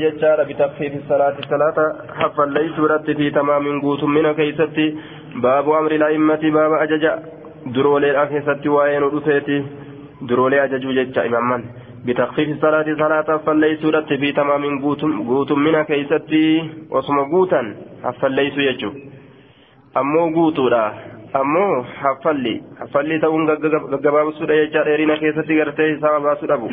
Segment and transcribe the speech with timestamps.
[0.00, 1.48] jechaadha bitakfiifi salaati.
[1.48, 1.84] Salaata
[2.20, 4.86] haffalleeysuudhatti fi tamaamin guutummina keeysatti
[5.46, 7.12] baabu amri la'immati baaba ajaja.
[7.74, 9.58] Durooleedha keessatti waa'ee nu dhufeeti.
[10.28, 11.64] Duroolee ajajuu jecha imamman
[12.06, 14.78] bitakfiifi salaati salaata haffalleeysuudhatti fi tamaamin
[15.30, 16.42] guutummina keeysatti
[16.90, 18.92] osuma guutan haffalleeysu jechu.
[19.94, 20.84] Ammoo guutuudha.
[21.34, 26.70] Ammoo haffalli haffalli ta'uun gaggabaabsuudha jecha dheerina keessatti gartee hisaaba baasuu dhabu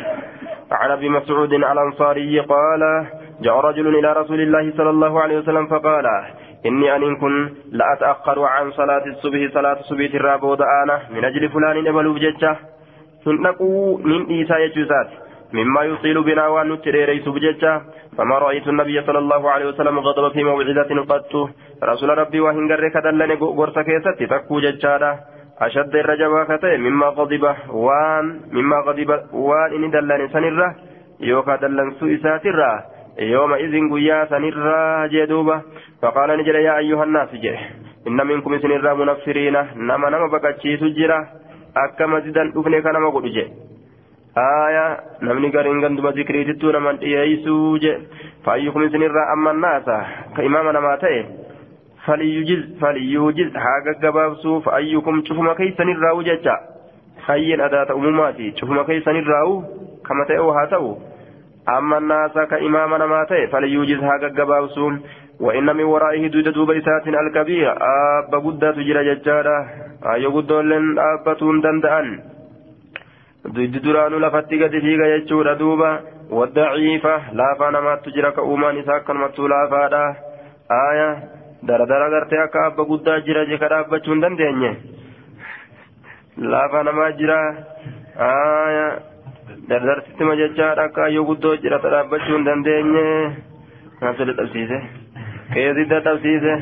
[0.72, 3.06] عن أبي مسعود الأنصاري قال
[3.40, 6.06] جاء رجل إلى رسول الله صلى الله عليه وسلم فقال
[6.66, 12.14] إني أن كن لاتاخر عن صلاة الصبح صلاة الصبح الرابود أنا من أجل فلان ابلو
[12.14, 12.56] بججه
[13.26, 15.10] هنقوا من عيسى يجوزات
[15.52, 17.28] مما يطيل بنا وأن نتريريس
[18.18, 21.50] فما رأيت النبي صلى الله عليه وسلم غضب في موعظه قط.
[21.84, 25.33] رسول ربي وهن غرك دلني غرسه كيستي تكو ججادة.
[25.60, 30.74] أشد الرجبة كتئ مما غضب وان مما غضب وان إني دلني سنرة.
[31.20, 32.18] يوكا دلن سوء
[33.18, 35.62] يوم إذن قيا سنرة جدوبة.
[36.02, 37.58] فقال نجل يا أيها الناس جه
[38.08, 41.20] إن منكم سنرة منفرين نما نما بكتشي سجرة.
[41.76, 43.46] أكما زدن أفني كنما قد جه
[44.38, 44.86] آية
[45.22, 47.98] نمني قرين قندما ذكري تتو نمن إيسو جه
[48.44, 49.86] فأيكم سنرة أما الناس؟
[50.36, 51.43] كإمام نما تئ
[52.06, 56.56] فليوجز فليوجز حاجة جبابسو فأيكم شوفما كيسن الراو ججا
[57.26, 59.62] خيين أداة أموماتي شوفما كيسن الراو
[60.06, 60.96] كما تأو هاتو
[61.68, 64.92] أما الناس كإمامنا ماتي فليوجز حاجة جبابسو
[65.40, 69.58] وإن من ورائه دود دوبيسات الكبير أب قدة تجرى ججارة
[70.14, 72.20] أي قدة لن أبتون دندأن
[73.44, 79.68] دود دران لفتي قد فيك يجور دوبا والضعيفة لا فانا تجرى كأومان ساكن متو لا
[79.70, 80.04] فادا
[80.90, 81.33] آية
[81.68, 84.70] daradara gartee akka abba guddaa jira jeka dhaabbachuu hin dandeenye
[86.54, 87.38] laafa namaa jira
[88.28, 88.86] aya
[89.68, 93.04] dardarsittima jechaadha akka ayyoo guddoo jira ta dhaabbachuu hin dandeenye
[94.00, 94.78] naafsa dadhabsiise
[95.54, 96.54] keesi dadhabsiise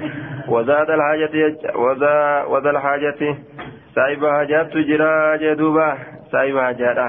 [0.54, 1.44] wazaada alhaajati
[1.84, 3.34] waza alhaajati
[3.94, 5.10] saahiba hajaattu jira
[5.44, 5.86] jee duuba
[6.32, 7.08] saahiba hajaadha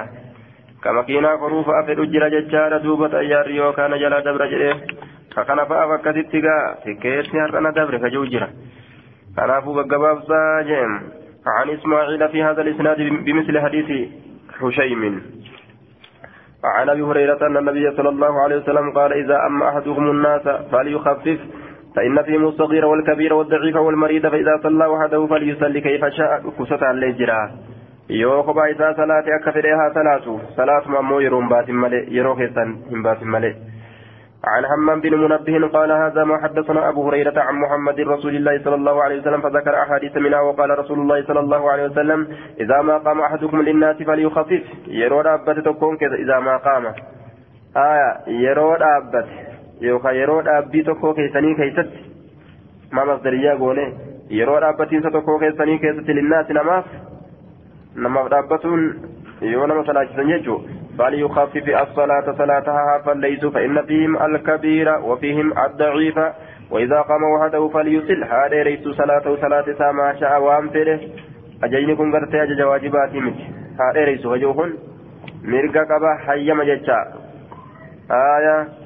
[0.84, 4.76] ka makiinaa koruufa fedhu jira jechaadha duuba xayyaarri yookaan jalaa dabra jedhee
[5.36, 8.48] kakana fa'aaf akkasitti gaa tikeetni har'ana dabre kajuu jira
[9.36, 10.96] kanaafuu gaggabaabsaa jeem
[11.46, 14.10] عن إسماعيل في هذا الإسناد بمثل حديث
[14.60, 15.22] حشيم
[16.64, 21.40] عن أبي هريرة أن النبي صلى الله عليه وسلم قال إذا أما أحدكم الناس فليخفف
[21.96, 26.42] فإن فيهم الصغير والكبير والضعيف والمريض فإذا صلى وحده فليصلي كيف شاء
[28.46, 33.32] kophaa isaa salaate akka fedheehaa salaatu salaatuma ammoo yeroon baatin malee yeroo keessan hin baatin
[33.36, 33.54] malee
[34.46, 38.76] عن حمام بن منبه قال هذا ما حدثنا أبو هريرة عن محمد رسول الله صلى
[38.76, 42.28] الله عليه وسلم فذكر أحاديث منها وقال رسول الله صلى الله عليه وسلم
[42.60, 44.64] إذا ما قام أحدكم للناس فليخفف.
[44.88, 46.86] يرود أبت تكون كذا إذا ما قام.
[47.78, 49.28] آية يرود أبت
[49.82, 51.90] يوكا يرود أبي تكون كيسني كيست.
[52.92, 53.94] ما مصدرية قولي
[54.30, 56.86] يرود أبتين ستكون كيسني كيست للناس نماف.
[57.98, 59.02] نماف أبتون
[59.42, 60.62] يونا مثلا جسنججو
[61.00, 66.20] فليخفف الصلاة صلاتها فليسوا فإن فيهم الكبير وفيهم الضعيف.
[66.72, 68.24] وإذا قام وحده فليصل.
[68.24, 71.00] هذا ليس صلاته صلاة ما شاء وأمثله
[71.64, 73.34] أجيني كن قرتي أجج واجباتي مت
[73.80, 74.74] هذا ليس وجوهن
[75.44, 77.00] مرقا قبا حيما ججا.
[78.12, 78.83] آية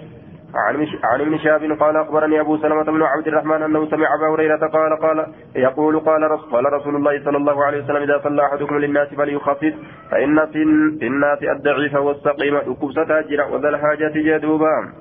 [1.03, 4.99] عن ابن شهاب قال أخبرني أبو سلمة بن عبد الرحمن أنه سمع أبا هريرة قال
[5.01, 5.25] قال
[5.55, 9.73] يقول قال رسول, قال رسول الله صلى الله عليه وسلم إذا صلى أحدكم للناس فليخفف
[10.11, 14.93] فإن في الناس الضعيف والسقيم ركوب ستاجر وذا الحاجة جدوبا.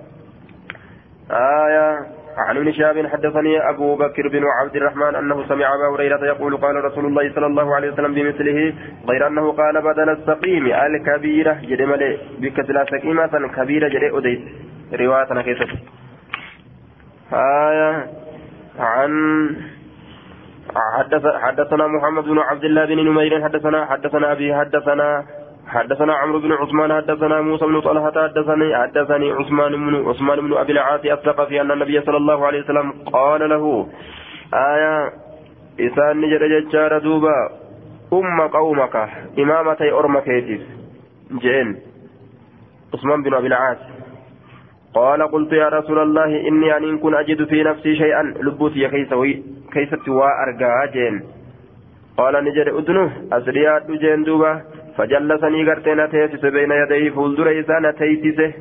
[1.30, 1.98] آية
[2.36, 6.84] عن ابن شهاب حدثني أبو بكر بن عبد الرحمن أنه سمع أبا هريرة يقول قال
[6.84, 8.74] رسول الله صلى الله عليه وسلم بمثله
[9.08, 14.40] غير أنه قال بدل السقيم الكبيرة جدمل بكتلا سقيمه كبيرة جدي أديت.
[14.92, 15.70] رواية كيست
[17.32, 18.06] آية
[18.78, 19.12] عن
[21.42, 25.24] حدثنا محمد بن عبد الله بن نمير حدثنا حدثنا أبي حدثنا
[25.66, 30.72] حدثنا عمرو بن عثمان حدثنا موسى بن طلحة حدثني حدثني عثمان بن عثمان بن أبي
[30.72, 33.88] العاص الثقفي أن النبي صلى الله عليه وسلم قال له
[34.54, 35.12] آية
[35.80, 37.50] إسان نجد ججار دوبا
[38.12, 39.08] أم قومك
[39.38, 40.62] إمامتي أرمكيتس
[41.32, 41.76] جين
[42.94, 43.78] عثمان بن أبي العاص.
[44.96, 49.14] قال قلت يا رسول الله إني أن كن أجد في نفسي شيئا لبوتي كيس
[49.72, 51.22] كيست وأرجع جين.
[52.18, 54.60] قال نجد أدنه أسريات جين دوبا
[54.96, 58.52] فجلسني قرتين تيسس بين يديه فولدر إسان تيسسه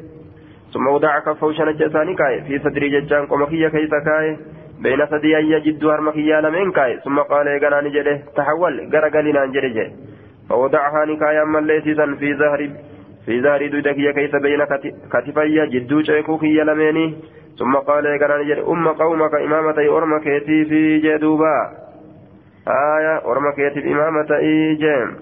[0.74, 4.38] ثم وضع كفه شنجساني كاي في صدري ججان قمخية كيس كاي.
[4.84, 7.00] بين ثدي أي جد هرمخية لمن كاي.
[7.06, 9.92] ثم قال إيقنا نجده تحول قرقلنا نجده
[10.50, 12.70] فوضعها نكايا من ليسسا في ظهر
[13.26, 14.66] في زاري دودا كيس بين
[15.12, 17.16] كتفي جدو شيكو كي لميني
[17.60, 21.58] ثم قال يا نجد أم قومك إمامة أرمى كيتي في جدوبا.
[22.68, 25.16] آية أرمى كيتي إمامة إيجيم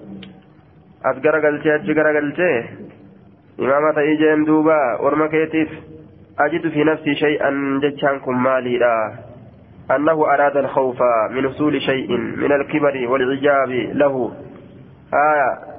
[1.04, 2.64] أسقر قلتي أجقر قلتي.
[3.60, 5.68] إمامة إيجيم دوبا أرمى كيتي
[6.38, 9.12] أجد في نفسي شيئا جتشانكم مالي لا
[9.96, 10.98] أنه أراد الخوف
[11.30, 14.32] من وصول شيء من الكبر والعجاب له.
[15.14, 15.73] آية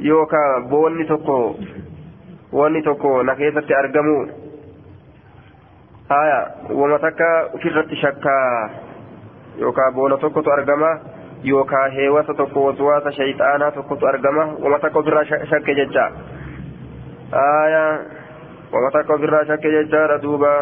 [0.00, 1.54] يوكا بوني توكو
[2.54, 4.16] wanni tokko na keessatti argamu
[6.08, 6.38] haya
[6.70, 8.70] wama takka ofirratti shakkaa
[9.58, 10.90] yookaan boona tokkotu argama
[11.42, 16.04] yookaan heewasa tokko waswaasa shayxaanaa tokkotu argama wama takka ofirraa shakke jecha
[17.34, 17.82] haya
[18.72, 20.54] wama takka ofirraa shakke jechaadha duuba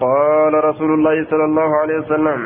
[0.00, 2.38] قال رسول الله صلى الله عليه وسلم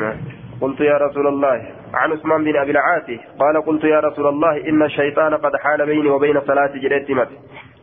[0.61, 1.57] قلت يا رسول الله
[1.93, 6.09] عن عثمان بن أبي العاصي قال قلت يا رسول الله إن الشيطان قد حال بيني
[6.09, 7.29] وبين صلاة جريت مت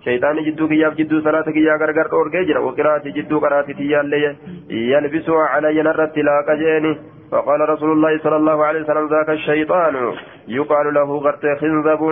[0.05, 4.37] شيطان جدو كياف جدو صلاة كيا غرغر أور جرا وقراءة جدو قراءة تيال
[4.71, 6.97] يلبسها علي نرت لا قجيني
[7.33, 9.95] فقال رسول الله صلى الله عليه وسلم ذاك الشيطان
[10.49, 12.03] يقال له غرت خنزب.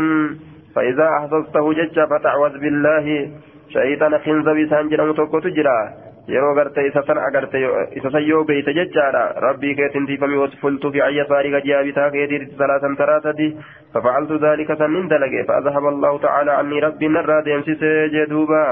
[0.74, 3.30] فإذا أحسسته جج فتعوذ بالله.
[3.68, 5.78] شيطان خنزب سانجر متوكو تجرا.
[6.28, 7.58] Yeroo garte isa san agarte
[7.96, 9.22] isa san yoo beeyte jechaadha.
[9.46, 13.56] Rabbii keetiin tiifamii wasfultu fi ayya saarii gajiyaa bitaa keetiitti salaasan taraa sadi.
[13.94, 17.74] ففعلت ذلك سنين دلقي فأذهب الله تعالى عني ربي نرى ديمسي
[18.14, 18.64] جدوبا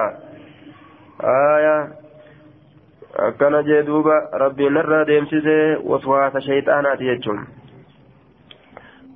[1.22, 1.88] آية
[3.16, 7.38] أكن جدوبا ربي نرى ديمسي وسواس شيطانات يجون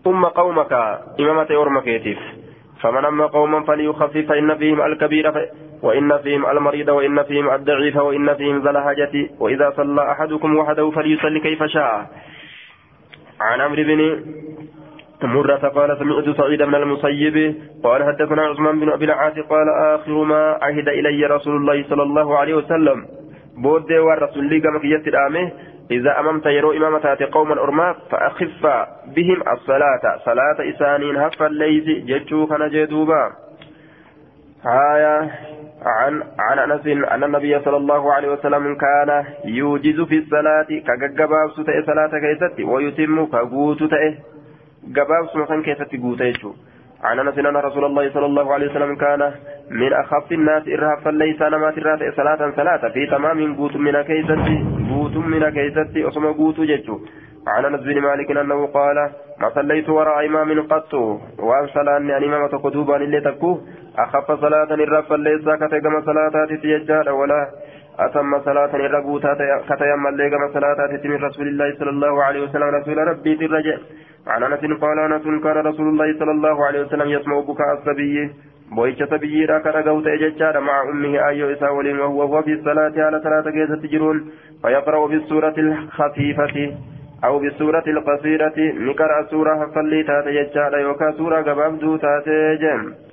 [0.04, 0.72] ثم قومك
[1.20, 2.18] إمامة أورمكيتيف
[2.82, 5.26] فمن أما قوما فليخفف فإن فيهم الكبير
[5.82, 11.40] وإن فيهم المريض وإن فيهم الضعيف وإن فيهم ذا الحاجة وإذا صلى أحدكم وحده فليصلي
[11.40, 12.06] كيف شاء.
[13.40, 14.24] عن عمرو بن
[15.22, 20.58] مرة قال سمعت سعيد بن المسيب قال حدثنا عثمان بن أبي العاص قال آخر ما
[20.62, 23.06] عهد إلي رسول الله صلى الله عليه وسلم.
[23.56, 25.14] بود والرسول لي كما كيت
[25.90, 28.66] إذا أممت يرو إمامة قوما أرما فأخف
[29.16, 30.18] بهم الصلاة.
[30.24, 32.62] صلاة إسانين هفا الليل جتشو كان
[34.66, 35.30] آية
[35.86, 41.82] عن عن أنس أن النبي صلى الله عليه وسلم كان يوجز في الصلاة كجباب سوتة
[41.86, 44.14] صلاة كيستي ويتم كغوت تئ
[44.96, 46.22] جباب سوتة كيستي غوت
[47.04, 49.32] عن أنس أن رسول الله صلى الله عليه وسلم كان
[49.70, 55.16] من أخف الناس ارهافا ليس نما ترات صلاة صلاة في تمام غوت من كيستي غوت
[55.16, 56.98] من كيستي اسم غوت جچو
[57.46, 58.96] عن أنس بن مالك أنه قال
[59.40, 60.94] ما صليت وراء إمام قط
[61.38, 63.60] وان صلاني يعني إمام تكتوبا اللي تكو
[63.98, 67.48] أخف صلاة الرف ليس كتجم صلاتات تيجار ولا
[67.98, 69.34] أتم صلاة الرقوتا
[69.68, 73.76] كتيم اللي كما صلاة من رسول الله صلى الله عليه وسلم رسول ربي الرجع
[74.26, 78.30] عن أنس قال أنس كان رسول الله صلى الله عليه وسلم يسمع بكاء الصبي.
[78.76, 83.50] بويش صبي راك رقوت إججار مع أمه أيو إسا وهو هو في الصلاة على صلاة
[83.50, 84.30] كيسة تجرون
[84.62, 86.56] فيقرأ بالسورة الخفيفة
[87.24, 88.58] أو بالسورة القصيرة.
[88.58, 93.05] نقرأ سورة فلي تاتي يجعل يوكا سورة قبابدو تاتي جم.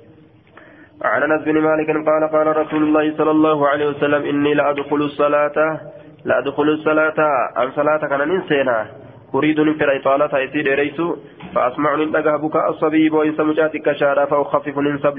[1.04, 5.80] عن أنس بن مالك قال قال رسول الله صلى الله عليه وسلم إني لأدخل الصلاة
[6.24, 7.14] لأدخل الصلاة.
[7.56, 8.86] عن صلاة كان ننسينا
[9.34, 11.16] أريد نفر إطالة يسير ريسو
[11.54, 15.18] فأسمع لنتقى بكاء الصبي وإنس مجاتك شارا فأخفف ننسب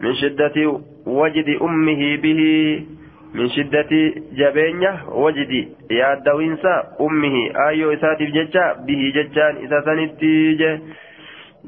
[0.00, 2.40] من شدة وجد أمه به
[3.34, 3.92] من شدة
[4.32, 7.36] جبينة وجدي يا دوينسا أمه.
[7.68, 10.54] آيو إساتف ججا به ججان إذا سنتي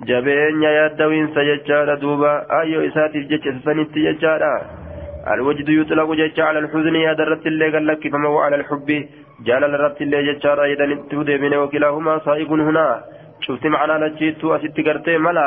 [0.05, 4.35] جبينة يا دوينسا ججا دوبا آيو إساتف ججا سنتي ججا
[5.35, 8.89] الوجد يطلق ججا على الحزن يا درت اللي قال لك فما هو على الحب
[9.47, 12.87] جال الرت اللي ججا إذا تودي من وكلاهما صائب هنا
[13.41, 15.47] شفت معنا لجيت أسيت قرتي ملا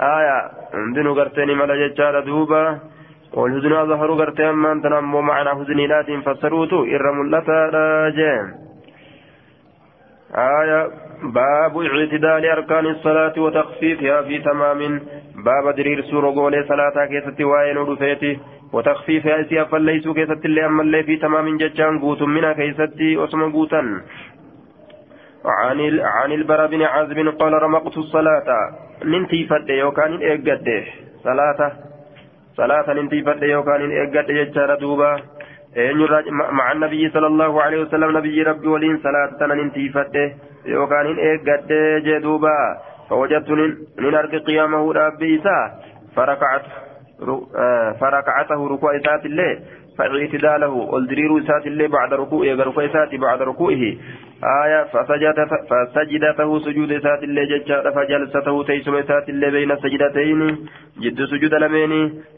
[0.00, 0.38] آية
[0.74, 2.62] عندنا قرتني ملا ججا دوبا
[3.34, 8.46] والهزن أظهر قرتي أما أنت نمو معنى هزني لا فسروتو إر ملتا راجين
[10.35, 10.89] آية
[11.23, 15.01] باب اعتدال أركان الصلاة وتخفيفها في تمام
[15.45, 18.39] باب درير سورة قولي صلاة كيست وين ودفيتي
[18.73, 24.01] وتخفيفها سيا فليسوا كيست اللي أما اللي في تمام ججان قوت منها كيست أسم قوتا
[25.45, 28.47] عن عن البراء بن عازب قال رمقت الصلاة
[29.05, 30.83] ننتي فد يوكان إيقاد
[31.23, 31.71] صلاة
[32.57, 35.19] صلاة انتي فد يوكان إيقاد يجار دوبا
[36.52, 40.32] مع النبي صلى الله عليه وسلم نبي ربي ولين صلاة انتي فد
[40.66, 41.72] يوكان إيقاد
[42.04, 42.58] جدوبا
[43.10, 43.50] فوجدت
[43.98, 45.42] من أرك قيامه ربي
[46.16, 46.62] فركعت
[48.00, 49.58] فركعته ركوع إسات الله
[49.98, 50.98] فاعتداله.
[50.98, 53.82] الدرير إسات الله بعد ركوعه ركوع إسات بعد ركوعه.
[54.64, 55.38] آية فسجد
[55.70, 60.40] فسجدته سجود إسات الله ججار فجلسته تيسم إسات الله بين السجدتين.
[61.02, 61.92] جد سجود لمين؟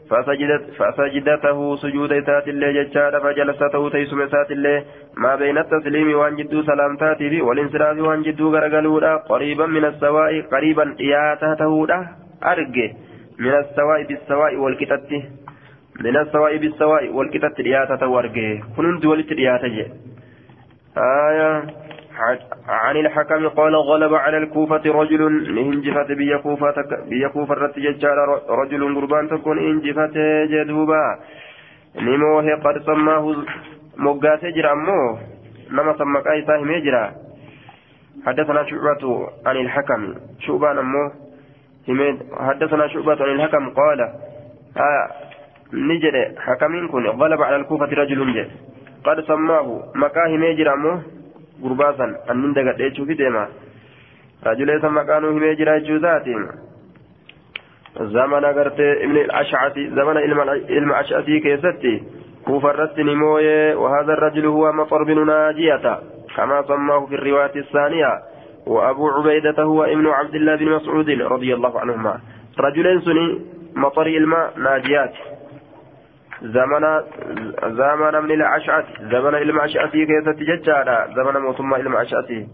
[0.09, 4.83] فسجدت فسجدته سجود إسات الله ججار فجلسته تيسم إسات الله
[5.17, 9.15] ما بين التسليم وان جد سلامتاته والانصراف وان جد غرغلودا.
[9.15, 11.87] قريبا من السواء قريبا إياته
[12.43, 12.93] أرجه.
[13.39, 15.44] من السواء بالسواء والكتت.
[15.99, 19.85] من السواء بالسواء والكتت رياته وارجه كنت ولت رياته
[20.97, 21.63] آية
[22.67, 25.21] عن الحكم قال غلب على الكوفة رجل
[25.57, 26.73] انجفت بيا كوفة
[27.09, 28.17] بيا كوفة رتججال
[28.49, 30.17] رجل قربان تكون انجفت
[30.51, 31.19] جدوبا
[31.95, 33.35] نموه قد سماه
[33.97, 35.17] مقاسي جرى أمه
[35.71, 37.11] نما سمك أي ساهم يجرى
[38.25, 41.11] حدثنا شعبة عن الحكم شعبان أمه
[42.39, 44.01] حدثنا شعبة عن الحكم قال
[44.77, 45.24] آه
[45.75, 48.51] نجد حكمين كن غلب على الكوفة رجل جد
[49.05, 51.01] قد سماه مكاه ميجر أمه
[51.63, 53.47] غرباسا أنن دقت إيشو في ديما
[54.45, 56.47] رجل يسمى كانوا ميجر ذاتهم
[57.99, 60.17] زمن قرت ابن الأشعثي زمن
[60.69, 62.03] علم أشعثي كيستي
[62.45, 65.99] كوفة رتني مويه وهذا الرجل هو مطر بن ناجية
[66.35, 68.21] كما سماه في الرواية الثانية
[68.67, 72.19] وأبو عبيدة هو ابن عبد الله بن مسعود رضي الله عنهما
[72.59, 73.41] رجلين سني
[73.75, 75.13] مطر الماء ناجيات
[76.45, 76.83] زمن
[77.63, 82.47] زمن من الأشعث زمن المأشعثي كيف تججالا زمن موتما المأشعثي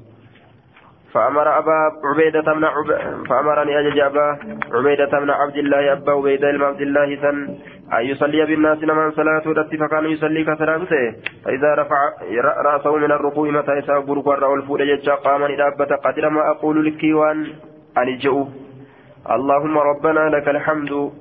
[1.14, 2.88] فأمر أبا عبيدة بن عب...
[3.30, 4.38] فأمرني أجج أبا
[4.74, 7.38] عبيدة بن عبد الله أبا عبيدة بن عبد الله سن
[7.94, 11.98] أن يصلي بالناس من صلاة رتي فكان يصلي كسلامته فإذا رفع
[12.66, 17.48] رأسه من الركوع متى يساب بركوع والفود ججا قام إدابة قدر ما أقول لك وأن
[17.98, 18.44] أنجئ
[19.36, 21.12] اللهم ربنا لك الحمد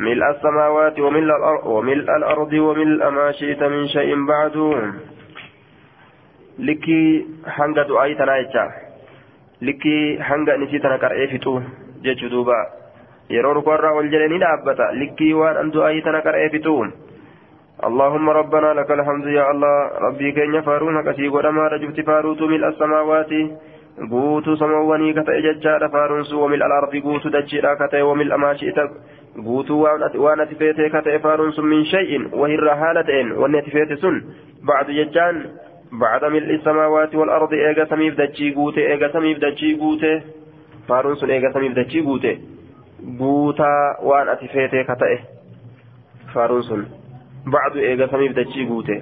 [0.00, 4.56] ملء السماوات وملء الأرض وملء الأرض وملء ما شئت من شيء بعد
[6.58, 8.64] لكي حنق دعاء تنايجا
[9.62, 11.60] لكي حنق نسيتنا كرئي فتو
[12.02, 12.60] جيش دوبا
[13.30, 16.90] ol jedhe ni dhaabbata likkii waan an du'aayii tana qar'ee fixuun
[17.88, 19.74] اللهم ربنا لك الحمد يا الله
[20.06, 23.32] ربي كين فارون كسي ودما رجبت فاروت ملء السماوات
[25.14, 28.88] ka ta'e jechaadha faaruunsu wamil alardi guutuu dachiidha ka ta'e wamil amaa shi'ita
[29.47, 29.81] guutuu
[30.25, 34.19] waan ati feetee ka ta'e faaruunsu min shay'in wahirra haala ta'een wanni ati feete sun
[34.69, 35.41] bacdu jechaan
[36.03, 40.11] bacda mil'i samaawaati wal ardi eega samiif dachii guute eega samiif dachii guute
[40.87, 42.31] faaruun sun eega samiif dachii guute
[43.19, 43.81] guutaa
[44.11, 45.19] waan ati feetee ka ta'e
[46.33, 46.87] faaruun sun
[47.57, 48.97] bacdu eega samiif dachii guute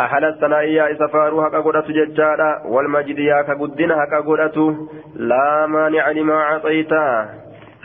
[0.00, 4.58] أهل الثنائية إذا فاروا هكا قدرت ججارا والمجد يا كقدين هكا قدرت
[5.16, 7.06] لا مانع لما أعطيتا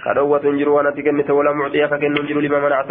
[0.04, 2.90] خلوة جرو وأنا تكنت ولا معطية فكن جرو لما منعت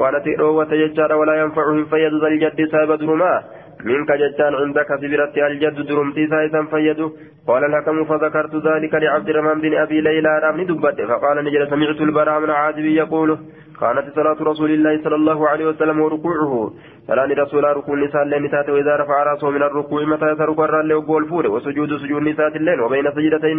[0.00, 3.42] وأنا تئرو وتججارا ولا ينفعهم فيد ذا الجد ساب درما
[3.84, 7.00] منك ججان عندك سبرت الجد درمتي سايسا فيد
[7.48, 12.40] قال الحكم فذكرت ذلك لعبد الرحمن بن أبي ليلى رامني دبت فقال نجل سمعت البراء
[12.40, 13.38] من عازب يقول
[13.80, 16.72] كانت صلاة رسول الله صلى الله عليه وسلم وركوعه
[17.08, 21.46] فلان رسول ركوع النساء الليل وإذا رفع رأسه من الركوع متى يترك الرال وقول فور
[21.46, 23.58] وسجود سجود نساء الليل وبين سجدتين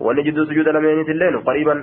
[0.00, 1.74] ونجد سجود لمين الليل قريبا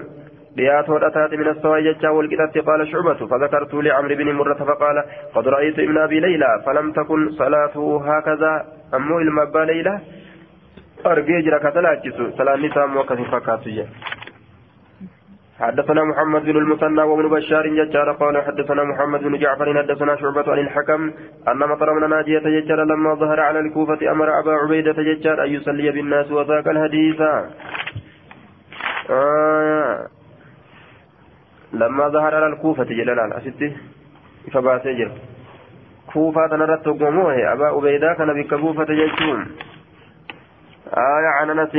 [0.58, 4.98] بيات ودأتات من السواء ججا والكتاب قال شعبة فذكرت لعمرو بن مرة فقال
[5.36, 10.00] قد رأيت ابن أبي ليلى فلم تكن صلاته هكذا أمو المبا ليلى
[11.06, 13.86] أرجي جرى كتلاجس سلام نساء موكس فكاتية
[15.60, 20.60] حدثنا محمد بن المثنى وابن بشار ججار قال حدثنا محمد بن جعفر حدثنا شعبة عن
[20.60, 21.12] الحكم
[21.48, 25.92] أن مطر من ناجية ججار لما ظهر على الكوفة أمر أبا عبيدة ججار أن يصلي
[25.92, 27.22] بالناس وذاك الحديث
[29.10, 30.17] آه
[31.74, 33.74] لما ظهر على الكوفة جلال أسدي
[34.52, 35.12] فباسجر
[36.14, 36.88] كوفة نرت
[37.54, 39.48] أبا عبيدة كان بك كوفة ججون
[40.94, 41.76] آية عن أنس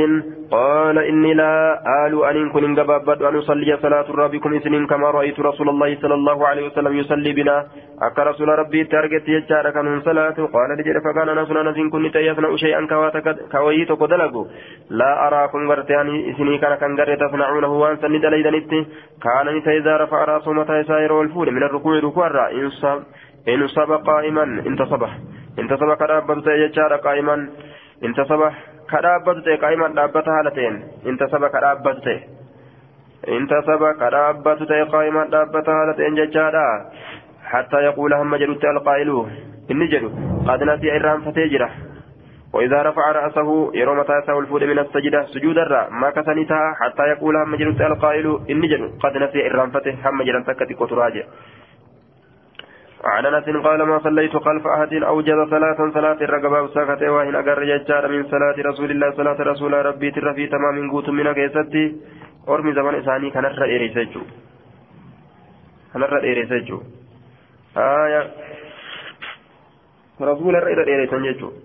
[0.51, 5.69] قال إني لا آل أن كن قبابد أن أصلي صلاة ربكم سنين كما رأيت رسول
[5.69, 7.67] الله صلى الله عليه وسلم يصلي بنا.
[8.01, 10.37] أكا رسول ربي تارجت يجار كان صلاة.
[10.53, 12.81] قال لجل فكان أنس أنس كن يصنع شيئا
[13.51, 14.45] كويت قدلقوا
[14.89, 18.71] لا أراكم غرتيان سني كان كان غرت تصنعونه وأن سند ليدنت
[19.23, 19.47] كان
[19.79, 22.49] إذا رفع رأسه متى يسائر والفول من الركوع ركوع
[23.47, 24.43] إن صب قائما.
[24.43, 25.03] انتصب
[25.59, 27.49] انتصب كرابة يجار قائما.
[28.03, 28.41] انتصب
[28.91, 30.77] ka dhaabbatu ta'e qaa'imaan dhaabbata haala ta'een.
[31.05, 32.19] Inta saba ka dhaabbatu ta'e
[33.37, 36.67] inta saba ka dhaabbatu ta'e qaa'imaan dhaabbata haala ta'een jechaadha.
[37.49, 39.25] حتى يقول هم جلوت القائل
[39.71, 40.09] إني جلو
[40.47, 41.69] قد نسي إرام فتجرة
[42.53, 47.35] وإذا رفع رأسه يرى متى يساو الفود من السجدة سجود الرا ما كسنتها حتى يقول
[47.37, 51.23] هم جلس القائل إني جل قد نسي إرانفته هم جلس سكت قطراجه
[53.03, 58.07] عن انس قال ما صليت خلف احد اوجد صلاه صلاه الرقبه وساكت وهن اقر ججار
[58.07, 61.85] من صلاه رسول الله صلاه رسول ربي تر في تمام قوت من كيستي
[62.49, 64.33] ormi zaman isaanii kanarra dheeressa jechuudha
[65.93, 66.85] kanarra dheeressa jechuudha
[67.75, 68.21] haaya
[70.29, 71.57] rasuularra irra dheeressan jechuudha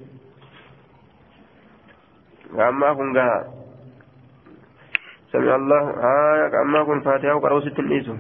[2.69, 3.39] ammaa kun gaha
[5.33, 8.13] sami allah haaya ammaa kun faatihaa qaroo sitti hin dhiisu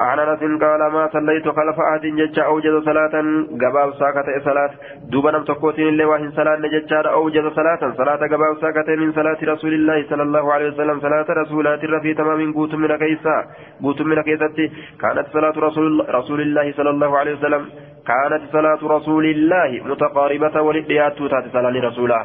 [0.00, 3.14] عن انس قال ما صليت خلف أحد ججا اوجد صلاة.
[3.62, 4.70] قباب ساكت صلاة.
[5.10, 7.92] دوبا نم تقوتين اللي واهن صلاة نججا اوجد صلاة.
[7.96, 11.00] صلاة قباب ساكت من صلاة رسول الله صلى الله عليه وسلم.
[11.00, 13.36] صلاة رسولات في تمام قوت من كيسا
[13.82, 14.66] قوت من كيستي.
[15.00, 17.62] كانت صلاة رسول, رسول الله صلى الله عليه وسلم.
[18.06, 22.20] كانت صلاة رسول الله متقاربة ولديات تات صلاة رسوله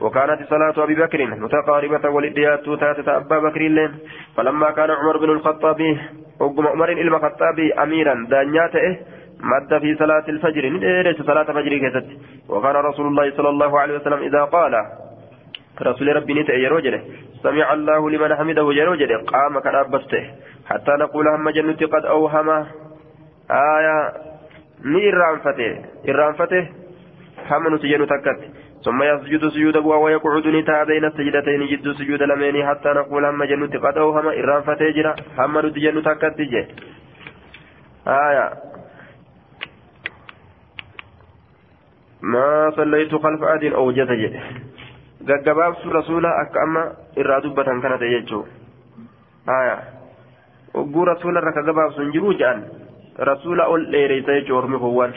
[0.00, 3.92] وكانت صلاة أبي بكر متقاربة ولديات تات أبا بكر لين
[4.36, 5.80] فلما كان عمر بن الخطاب
[6.40, 8.96] وقم عمر إلما خطابي أميرا دانياته
[9.40, 10.68] مد في صلاة الفجر.
[10.68, 12.06] نديرت صلاة الفجر كيست.
[12.48, 14.74] وكان رسول الله صلى الله عليه وسلم إذا قال
[15.82, 17.00] رسول ربي نتأ يروجله
[17.42, 20.22] سمع الله لمن حمده يروجله قام كرابسته
[20.68, 22.48] حتى نقول هم جنة قد أوهم.
[23.50, 24.12] آية
[24.84, 25.66] ni irraanfate
[26.10, 26.58] irraanfate
[27.48, 28.46] hamma nuti jennu takkatti
[28.84, 33.98] ثم يسجد سجودا ويقعد نتا بين السجدتين جد سجود لمين حتى نقول هم جنة قد
[33.98, 36.54] أوهم إرام فتجرا هم نتي جنة تكتج
[38.08, 38.46] آية
[42.22, 44.22] ما صليت خلف أحد أو جتج
[45.20, 46.82] gaggabaabsu rasuula akka amma
[47.16, 48.40] irraa dubbatan kana ta'e jechuu
[49.46, 49.74] haya
[50.74, 52.62] ogguu rasuula irra ka gabaabsu hin jiruu jedhan
[53.28, 55.12] rasuula ol dheereysa jechuu ormi kuwwan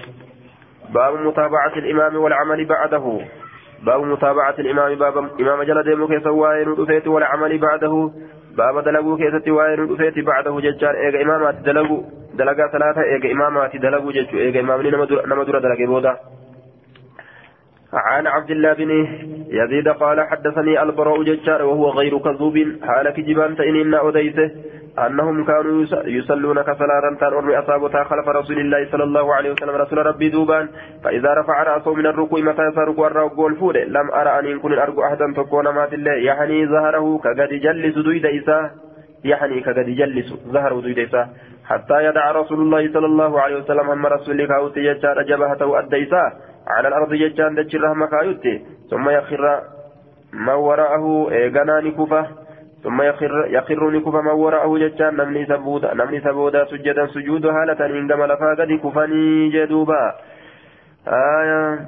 [0.91, 3.13] baabu mutaabacati alimaami walcamali bacdahu
[3.85, 8.11] باب متابعة الإمام باب إمام جل ديمو كيس وائل رفيت والعمل بعده.
[8.57, 14.11] باب دلقو كيس وائل رفيت بعده ججار إيغا إمامات دلقو دلقا ثلاثة إيغا إمامات دلقو
[14.11, 14.81] ججو إيغا إمام
[15.27, 16.17] نمدر دلقي بودا.
[17.93, 18.91] عن عبد الله بن
[19.49, 22.57] يزيد قال حدثني البراء ججار وهو غير كذوب.
[22.83, 24.51] حال كجبان تئنين أوديته.
[24.99, 29.69] أنهم كانوا يصلون كصلاة أرمي أصابتها خلف رسول الله صلى الله عليه وسلم.
[29.69, 30.69] رسول ربي دوبان
[31.03, 35.33] فإذا رفع رأسه من الركوع متى ركوع الركوع فوده؟ لم أرى أن يكون أرجو أحدا
[35.35, 36.11] تكون مات الله.
[36.11, 38.71] يعني ظهره كقد جلس دويد إساه
[39.23, 41.29] يعني كقد جلس ظهره دويد إساه
[41.65, 46.31] حتى يدع رسول الله صلى الله عليه وسلم هم رسول كاوتي يجار جبهته أدى إساه
[46.67, 49.61] على الأرض يجان دجره مكايوتي ثم يخر
[50.33, 52.42] ما وراءه إيغانا نكفه
[52.83, 58.07] ثم يخر يخر نكف من وراءه جتان نمني سبودا نمني سبودا سجدا سجود هالة إن
[58.07, 60.15] جمل فاقد كفني جدوبا.
[61.07, 61.79] آية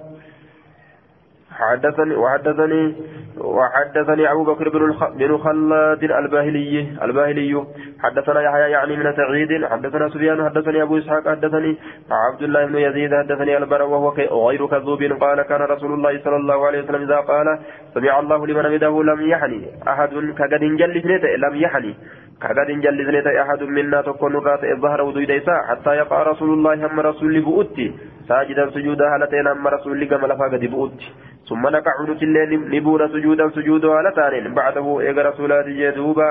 [1.60, 2.96] حدثني وحدثني
[3.38, 7.66] وحدثني أبو بكر بن خلاد الباهلي الباهلي.
[8.04, 9.66] حدثنا يحيى يعني من سعيد.
[9.66, 10.50] حدثنا سفيان.
[10.50, 11.30] حدثني أبو إسحاق.
[11.30, 11.78] حدثني
[12.12, 13.14] عبد الله بن يزيد.
[13.14, 14.10] حدثني البر وهو
[14.48, 15.04] غير كذوب.
[15.04, 17.60] قال كان رسول الله صلى الله عليه وسلم إذا قال
[17.94, 21.06] سمع الله لمن حمده لم يحني أحد كقد جلس
[21.46, 21.96] لم يحني
[22.42, 28.15] كقد جلس أحد منا تكون رات الظهر وديديسا حتى يقع رسول الله هم رسول بؤتي.
[28.29, 31.07] ساجدا سجودا هلتين هم رسول كما لفا قد بؤتي
[31.49, 36.31] ثم نقعد الليل نبور سجودا سجودا هلتان بعده إيق رسولات جدوبا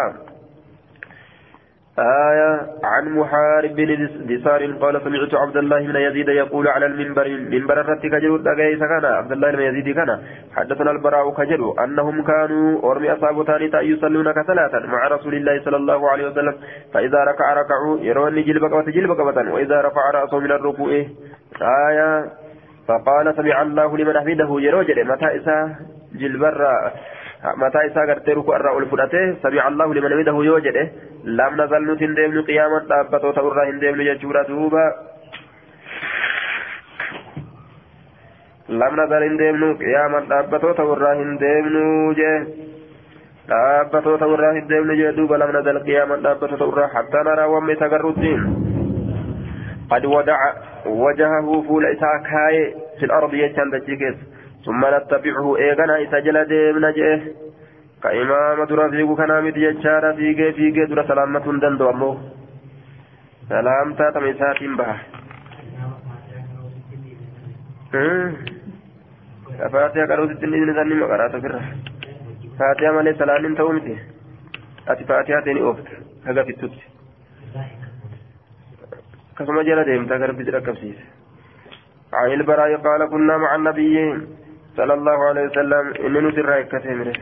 [1.98, 7.80] آية عن محارب بن دسار قال سمعت عبد الله بن يزيد يقول على المنبر منبر
[7.80, 10.18] الرتي كجلو دقيس كان عبد الله بن يزيد كان.
[10.56, 16.10] حدثنا البراء كجلو أنهم كانوا أرمي أصحاب ثانية يصلون كثلاثا مع رسول الله صلى الله
[16.10, 16.54] عليه وسلم.
[16.94, 19.18] فإذا ركع ركعوا يرون جلبك وتجلبك
[19.54, 20.90] وإذا رفع رأسه من الركوع
[21.88, 22.24] آية؟
[22.88, 25.74] فقال سمع الله لمن حمده يروجل متى إسا؟
[26.14, 26.90] جلبر
[27.52, 30.84] mataa isaa gartee ruku irraa ol fudhatee sabiica allahu liman hamidahu yoo jedhe
[31.40, 34.84] lam nazal nuti hin deemnu qiyaaman dhaabbatoo ta'u irraa hin deemnu jechuudha duuba
[38.82, 41.84] lam nazal hin deemnu qiyaaman dhaabbatoo ta'u irraa hin deemnu
[42.20, 42.36] jee
[43.52, 47.50] dhaabbatoo ta'u irraa hin deemnu jee duuba lam nazal qiyaaman dhaabbatoo ta'u irraa hattaa naraa
[47.56, 48.46] wamme isa garruttiin
[49.90, 50.38] قد ودع
[50.86, 53.96] وجهه فول إساء كاي في الأرض يجان دجي
[54.65, 57.21] ثم نتبعه إيغانا إذا جل ديمنا جئه
[58.03, 62.11] كإمام درا فيقو كنا مد يجارة فيقه فيقه درا سلامة دندو أمو
[63.49, 64.95] سلامتا تميسات بها
[69.73, 71.61] فاتحة قالوا ستنين نزاني مقرات فرة
[72.59, 73.95] فاتحة مالي سلامين تومتي
[74.87, 75.87] أتي فاتحة تيني أوفت
[76.27, 76.77] هذا في التوت
[79.37, 80.99] كما جل ديمتا قرب بزرق كبسيس
[82.13, 83.95] عن البراء قال كنا مع النبي
[84.76, 87.12] صلى الله عليه وسلم إني نسر كثير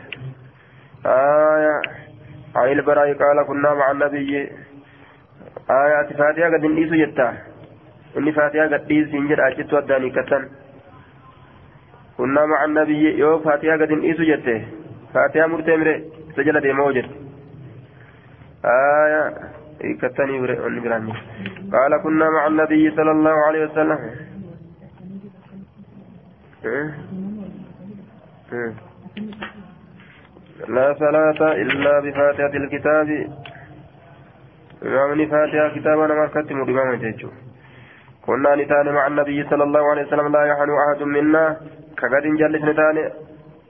[1.07, 1.77] آية
[2.57, 4.51] عن البراء قال كنا مع النبي.
[5.71, 7.29] آية فاتحة قد نيسو جتا.
[8.17, 10.49] إني فاتحة قد نيسو إنجر أجت وداني كتن.
[12.19, 13.19] كنا مع النبي.
[13.19, 14.57] يو فاتحة قد نيسو جتا.
[15.15, 15.97] فاتحة مرتمرة
[16.37, 17.07] سجل ديما وجد
[18.65, 19.23] آية
[20.01, 20.41] كتني
[20.81, 21.15] براني.
[21.73, 23.99] قال كنا مع النبي صلى الله عليه وسلم؟
[26.65, 26.95] إيه؟
[30.69, 33.09] لا صلاة إلا بفاتحة الكتاب.
[34.83, 37.31] إمامني فاتحة كتابنا ما كتم بإمام جيجو
[38.27, 40.33] كنا نتان مع النبي صلى الله عليه وسلم.
[40.33, 41.57] لا يحن أحد منا.
[41.99, 43.11] كقد جلس نتان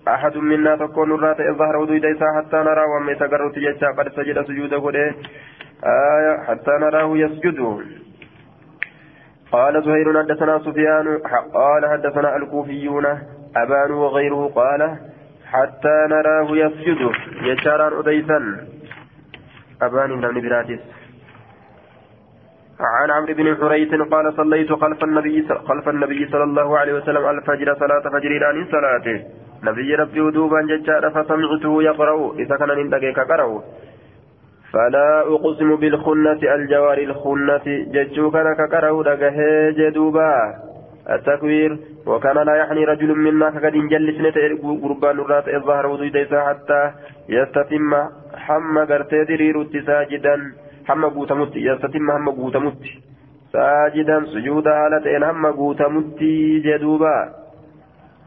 [0.08, 2.00] أحد منا تكون الرات الظهر ودوي
[2.36, 4.84] حتى نرى وما يتقرر تجيشا قد سجد سجوده
[5.84, 7.58] آية حتى نراه يسجد.
[9.52, 11.18] قال زهير حدثنا سفيان.
[11.54, 13.06] قال حدثنا الكوفيون.
[13.56, 14.96] أبان وغيره قال
[15.46, 17.10] حتى نراه يسجد
[17.42, 18.66] يشاران أديسا
[19.82, 20.82] أبان بن براتس
[22.80, 27.74] عن عمرو بن حريث قال صليت خلف النبي خلف النبي صلى الله عليه وسلم الفجر
[27.74, 29.24] صلاة فجر عن صلاته
[29.64, 32.34] نبي ربي ودوبا ججار فسمعته يقرأ.
[32.38, 33.62] إذا كان من قرأ.
[34.72, 37.66] فلا أقسم بالخنة الجوار الخنة.
[37.66, 39.38] جتشو كان ككره دقه
[39.78, 40.32] جدوبا.
[41.09, 44.17] التكوير وكان لا يحني رجل منا فقد انجلس
[44.83, 46.81] قربان الرات الظهر وزيديسا حتى
[47.29, 47.91] يستتم
[48.45, 49.57] حم قرتي درير
[49.87, 50.35] ساجدا
[50.87, 52.83] حم قوتمت يستتم حم قوتمت
[53.53, 56.19] ساجدا سجودا هالتين حم قوتمت
[56.65, 57.17] جدوبا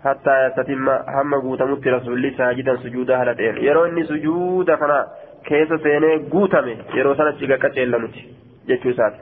[0.04, 5.00] حتى يستتم حم قوتمت رسول الله ساجدا سجودا هالتين يروني سجودا فنا
[5.48, 8.24] keessa seenee guutame yeroo sana ciga qaceellanuti
[8.68, 9.20] jechuu isaati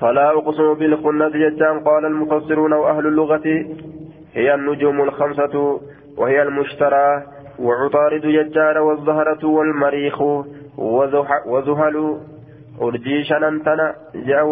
[0.00, 3.46] فلا أقسم بالخنة ججان قال المفسرون وأهل اللغة.
[4.34, 5.80] هي النجوم الخمسة
[6.16, 7.22] وهي المشترى
[7.58, 10.22] وعطارد ججار والزهرة والمريخ
[11.46, 11.96] وزهل.
[12.80, 14.46] أرجي شننتنا جاء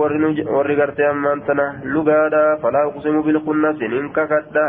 [0.56, 1.66] ورقرت أمانتنا.
[1.94, 4.68] لقادا فلا أقسم بالخنة إنك كدا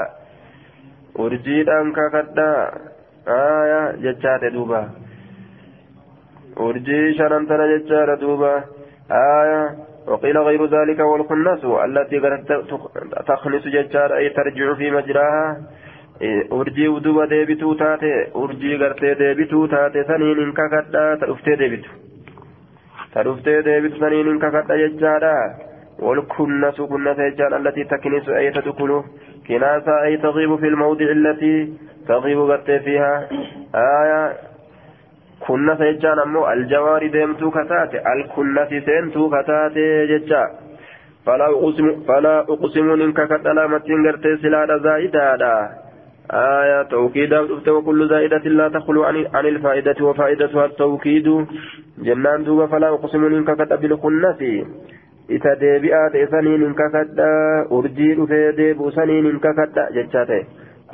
[1.19, 2.71] أرجي أنك كدا
[3.27, 4.83] آية ججار دوبا.
[6.57, 8.65] urjii shanantana jechaadha duuba
[9.11, 9.75] آية
[10.07, 12.19] وقيل غير ذلك والخنس التي
[13.27, 15.57] تخنس ججار أي ترجع في مجراها
[17.29, 21.89] deebituu taate urjii gartee deebituu taate saniin hin kakadha ta dhuftee deebitu
[23.13, 25.35] ta dhuftee deebitu saniin hin kakadha jechaadha
[25.99, 29.03] والكنس كنس جان التي تكنس أي تدخل
[29.47, 31.73] كناسة أي تغيب في الموضع التي
[32.07, 33.29] تغيب قد فيها
[33.75, 34.33] آية
[35.45, 40.45] kunnasa jechaan ammoo aljawaari deemtuu kataate alkunnasi seentuu kataate jecha.
[41.25, 45.51] Falaa uqsimuun in kakadha laamattiin gartee silaadha zaa'idaadha.
[46.31, 47.39] آية توكيدا
[47.71, 51.45] وكل زائدة لا تخلو عن, الفائدة وفائدتها التوكيد
[51.97, 54.65] جنان دوبا فلا أقسم إنك كتب بالخنة
[55.29, 57.19] إذا ديبئات إسانين إنك كتب
[57.71, 60.43] أرجيل في ديب سنين إنك كتب جتشاته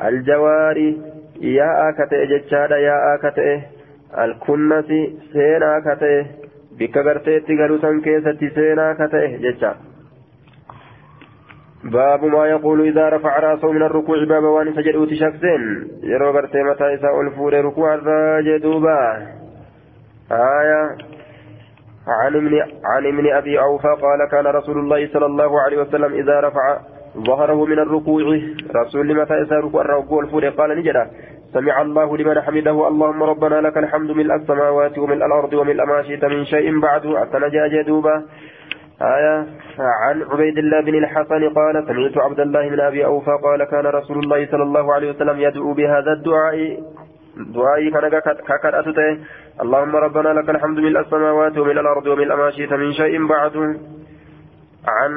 [0.08, 1.02] الجواري
[1.42, 3.62] يا آكته جتشاته يا آكته
[4.18, 5.00] alkunnasi
[5.34, 6.20] seenaa ka ta'e
[6.78, 9.76] bikka garteetti galuu san keessatti seenaa ka ta'e jecha.
[11.84, 16.94] باب ما يقول إذا رفع رأسه من الركوع باب وان سجد شخصين يرو غرتي متى
[16.94, 19.28] إساء الفور ركوع الراجدوبا
[20.32, 20.96] آية
[22.08, 22.54] عن ابن
[22.86, 26.80] عن ابن أبي أوفى قال كان رسول الله صلى الله عليه وسلم إذا رفع
[27.18, 28.40] ظهره من الركوع
[28.76, 31.10] رسول متى إساء ركوع الركوع الفور قال نجدا
[31.54, 32.88] سمع الله لمن حمده.
[32.88, 37.06] اللهم ربنا لك الحمد ملء السماوات وملء الأرض وملء ما شئت من شيء بعد.
[37.06, 38.16] أتنجى جدوبا
[39.02, 39.36] آية.
[39.80, 44.18] عن عبيد الله بن الحسن قال سمعت عبد الله بن أبي أوفى قال كان رسول
[44.24, 46.58] الله صلى الله عليه وسلم يدعو بهذا الدعاء.
[47.56, 48.10] دعائي كان
[48.50, 49.18] كاكر أتته
[49.62, 53.56] اللهم ربنا لك الحمد ملء السماوات وملء الأرض وملء ما شئت من شيء بعد.
[54.88, 55.12] عن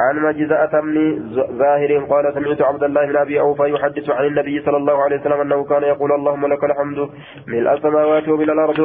[0.00, 4.76] عن مجزأة بن ظاهر قال سمعت عبد الله بن أبي أوفى يحدث عن النبي صلى
[4.76, 7.08] الله عليه وسلم أنه كان يقول اللهم لك الحمد
[7.48, 8.78] ملء السماوات وملء الأرض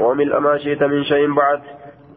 [0.00, 1.60] وملء ما شئت من شيء بعد.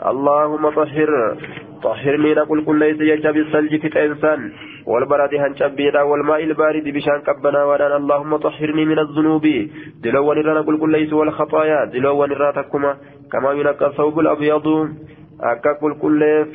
[0.06, 1.38] اللهم طهر.
[1.84, 4.52] طهرني نقول كل ليس يجب بالثلج في الإنسان.
[4.86, 7.92] والبرد هنشبيدا والماء البارد بشان كبنا ودان.
[7.92, 9.46] اللهم طهرني من الذنوب.
[10.04, 11.86] دلو نرى كل ليس والخطايا.
[11.86, 12.54] دلو نرى
[13.32, 14.68] كما ينقى الثوب الأبيض.
[15.42, 16.46] أكا كل كل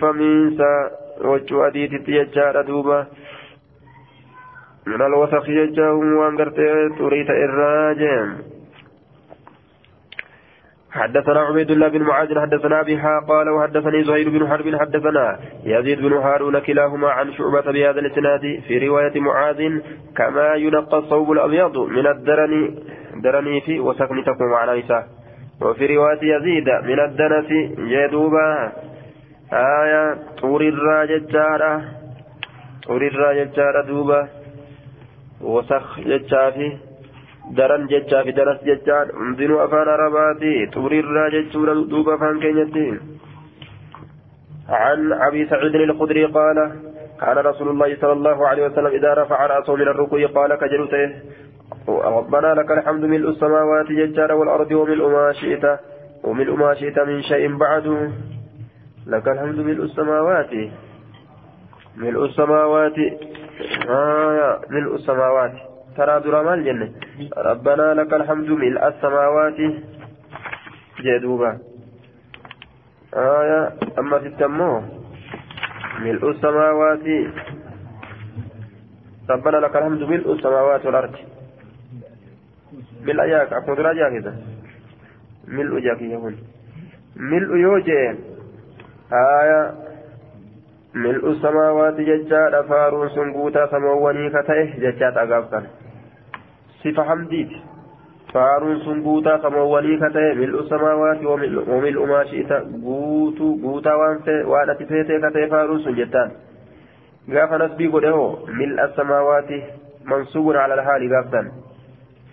[2.66, 3.06] duuba.
[4.87, 5.87] Min alwasaqi jecha
[6.20, 8.30] waan gartee xurii ta'e irraa jeen
[10.92, 16.12] حدثنا عبيد الله بن معاذ حدثنا بها قال وحدثني زهير بن حرب حدثنا يزيد بن
[16.12, 19.80] هارون كلاهما عن شعبة بهذا الاسناد في رواية معاذ
[20.16, 22.74] كما ينقى الصوب الأبيض من الدرن
[23.24, 24.82] درني في وسكن تكون على
[25.61, 28.72] وفي رواية يزيد من الدنس جدوبا
[29.52, 31.84] آية طور الراججارة
[32.86, 34.28] طور الراججارة دوبا
[35.40, 36.78] وسخ ججافي
[37.52, 39.08] jechaa fi daras jechaan.
[39.18, 42.86] Hundinuu afaan arabaati xuriirraa jechuudha duuba afaan keenyatti.
[44.68, 46.72] عن أبي سعيد الخدري قال
[47.20, 51.12] كان رسول الله صلى الله عليه وسلم إذا رفع رأسه من الركوع قال كجلته
[51.88, 55.64] ربنا لك الحمد ملء السماوات ججار والأرض وملء ما شئت
[56.24, 58.12] وملء ما شئت من شيء بعد
[59.06, 60.50] لك الحمد ملء السماوات.
[61.96, 62.98] ملء السماوات.
[63.88, 65.52] آه ملء السماوات.
[65.96, 66.88] ترى درا مال جنة.
[67.36, 69.58] ربنا لك الحمد ملء السماوات.
[71.00, 71.58] جدوبا
[73.14, 74.82] آية أما في التمو.
[76.00, 77.06] ملء السماوات.
[79.30, 81.14] ربنا لك الحمد ملء السماوات والأرض.
[83.02, 83.52] ملء ياك.
[83.52, 84.32] أكون درا جاكدا
[85.48, 86.34] ملء جاكي يقول
[87.16, 88.31] ملء يوجي
[89.12, 89.75] آية
[90.94, 95.64] ملء السماوات ججاد فارون سنبوتا سمواني كتئه ججاد أقابتن
[96.85, 97.51] صفة حمديت.
[98.35, 101.25] فارون سنبوتا سمواني كتئه ملء السماوات
[101.68, 102.53] وملء ما شئت.
[102.53, 106.31] بوتو بوتا وانسي وأنا تفيتي كتئه فارون سنجتان.
[107.29, 109.62] nasbii godhe hoo mil'a samaawaati
[110.05, 111.53] mansuubun ala alhaali gaaftan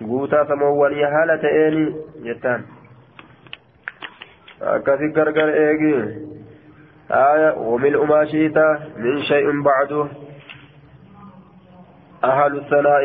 [0.02, 2.63] guutaa samoowwanii haala ta'eeni jettaan
[4.74, 5.94] akkasi gargar eegi
[7.12, 8.58] آية وملء ما شئت
[8.98, 10.08] من شيء بعده
[12.24, 13.04] أهل الثناء.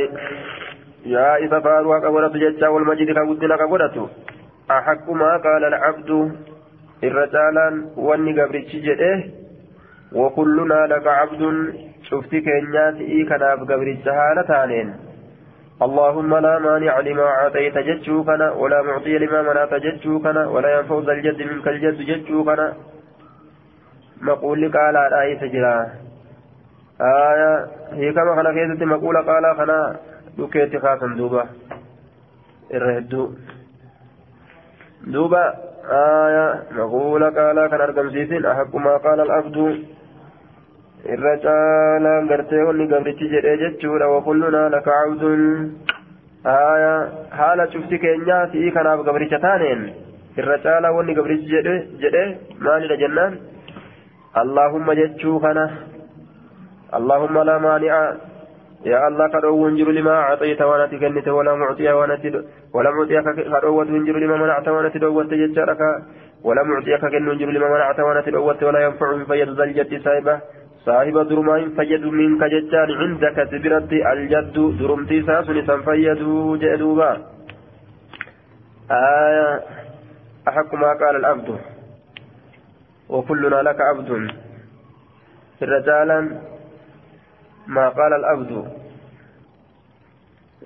[1.07, 4.11] يا إذا فاروا كبرت جتا والمجد كبدنا كبرت
[4.71, 6.11] أحق ما قال العبد
[7.05, 9.25] الرجالا واني قبرتش جده.
[10.12, 11.43] وكلنا لك عبد
[12.03, 14.95] شفتك الناس إي كناف قبرتش هالتانين
[15.83, 21.43] اللهم لا مانع لما أعطيت جتشوكنا ولا معطي لما منعت جتشوكنا ولا ينفع ذا الجد
[21.43, 22.73] منك الجد جتشوكنا.
[24.29, 25.77] مقول قال رأيت جرا
[27.01, 27.53] آية
[27.99, 29.79] هي كما خنا كيست مقول قال خنا
[30.39, 31.45] دكيت خاصا دوبا
[32.75, 33.23] الرهدو
[35.15, 35.45] دوبا
[36.25, 36.47] آية
[36.79, 39.59] مقول قال كان أرقم سيسين أحق ما قال العبد
[41.13, 45.43] irra caalaan gartee wanni gabrichi jedhee jechuudha wakullunaa laka cabdun
[46.47, 46.93] haya
[47.39, 49.83] haala cufti keenyaa si'ii kanaaf gabricha taaneen
[50.41, 51.53] irra caalaa wanni gabrichi
[52.05, 52.25] jedhe
[52.67, 53.37] maalidha jennaan
[54.42, 55.66] اللهم جتشو خنا
[56.99, 57.94] اللهم لا مانع
[58.90, 62.16] يا الله كدو ونجر لما أعطيت وأنا تكنت ولا معطي وأنا
[62.75, 65.81] ولا معطي كدو ونجر لما منعت وأنا تدوت جتشارك
[66.47, 70.35] ولا معطي كدو ونجر لما منعت وأنا تدوت ولا ينفع فيد ذا الجد سايبة
[70.87, 76.20] صاحب درما فيد منك جتان عندك سبرت الجد درمتي ساسن سنفيد
[76.62, 77.11] جدوبا
[78.90, 79.49] آية
[80.49, 81.49] أحق ما قال العبد
[83.09, 84.11] وكلنا لك عبد.
[85.62, 86.19] رجالا
[87.67, 88.53] ما قال العبد.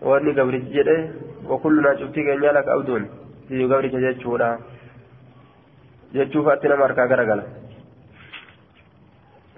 [0.02, 1.10] وأني قبرت جده
[1.48, 3.08] وكلنا شفتي كأن لك عبد.
[3.48, 4.58] في قبرت جدشورا
[6.14, 7.44] جدشو فاتنا ماركا غرغلا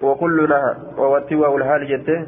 [0.01, 0.61] وكلنا
[0.97, 2.27] ووتوا الحال جده.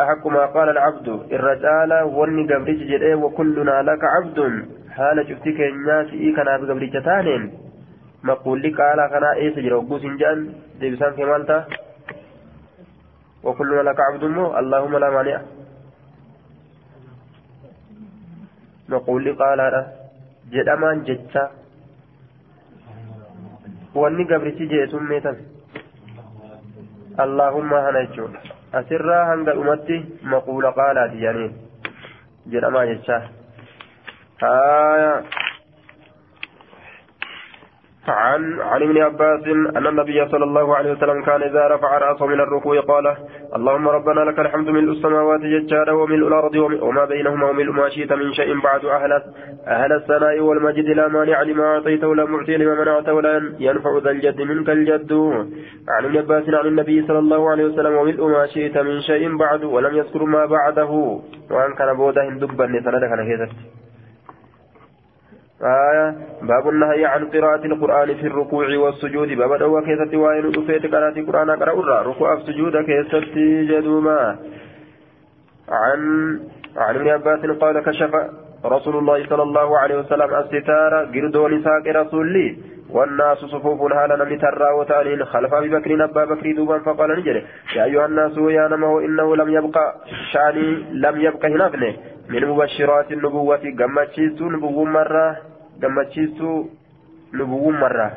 [0.00, 1.08] أحق ما قال العبد.
[1.08, 4.38] الرجال وأني قبرت جده وكلنا لك عبد.
[4.90, 7.63] حال شفتي كأن إيكنا بقبرت تانين
[8.28, 10.38] مقولي قال كنا ايس جرى وقوس جان
[10.80, 11.58] ديبسان كمالتا
[13.44, 15.38] وكلنا لك عبد مو اللهم لا مانع
[18.88, 19.60] مقولي قال
[20.52, 21.42] jedhamaan jecha
[23.94, 25.38] wanni gabrichi jee summeetan
[27.24, 28.42] allahumma hana jechuudha
[28.80, 29.96] asirraa hanga dhumatti
[30.34, 31.50] maquula qaalaati jedhanii
[32.54, 33.18] jedhamaa jecha
[34.44, 35.12] haya
[38.08, 42.40] عن عن ابن عباس أن النبي صلى الله عليه وسلم كان إذا رفع رأسه من
[42.40, 43.16] الركوع قال
[43.56, 48.32] اللهم ربنا لك الحمد ملء السماوات ججارا وملء الأرض وما بينهما وملء ما شئت من
[48.32, 49.22] شيء بعد أهل
[49.66, 54.40] أهل الثناء والمجد لا مانع لما أعطيت ولا معطي لما منعت ولا ينفع ذا الجد
[54.42, 55.12] منك الجد.
[55.88, 59.64] عن ابن عباس عن النبي صلى الله عليه وسلم وملء ما شئت من شيء بعد
[59.64, 61.20] ولم يذكر ما بعده.
[61.50, 63.83] وأن كان بوده دبا سندك أنا
[65.64, 66.14] آية.
[66.42, 69.28] باب النهي عن قراءة القرآن في الركوع والسجود.
[69.28, 73.38] باب دوا كيست وائل أفيت قراءة القرآن قرأ ركوع السجود كيست
[73.70, 74.36] جدوما.
[75.68, 76.00] عن
[76.76, 78.14] عن ابن عباس قال كشف
[78.64, 82.56] رسول الله صلى الله عليه وسلم الستار قردون ساق رسولي.
[82.90, 87.44] والناس صفوف هالا نمي ترى وتانين خلف أبي بكر ابا بكر دوبا فقال نجري.
[87.76, 89.94] يا أيها الناس يا نمه إنه لم يبقى
[90.32, 91.94] شأني لم يبقى هنافنه
[92.28, 95.53] من مبشرات النبوة قمتشيست نبوة مرة.
[95.80, 96.70] gammachiistuu
[97.32, 98.10] lubuwummarraa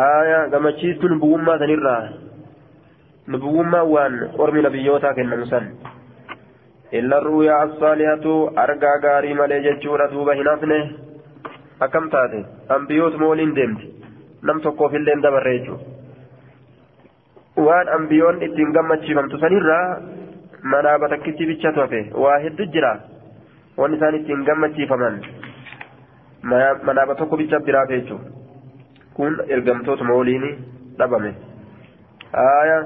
[0.00, 2.08] aayaa gammachiistuu lubuwummaa sanirraa.
[3.26, 5.66] Lubuwummaa waan ormi nabiyyootaa kennamu san.
[6.90, 8.32] Illa ruuyaa assaalihatu
[8.64, 10.78] argaa gaarii malee jechuudha duuba hin hafne.
[11.80, 13.94] Akkam taate ambiyootuma waliin deemti
[14.42, 15.84] nam tokkoofillee hin dabarre jechuudha.
[17.66, 19.86] waan ambiyoon ittiin gammachiifamtu sanirraa
[20.74, 22.92] manaa takkittii bichatu tofe waa hedduu jira.
[23.76, 25.20] Waan isaan ittiin gammachiifaman.
[26.42, 28.30] Manaaba tokko bicha biraaf jechuudha
[29.16, 30.46] kun ergamtootuma waliin
[30.98, 31.32] dhabame
[32.36, 32.78] haaya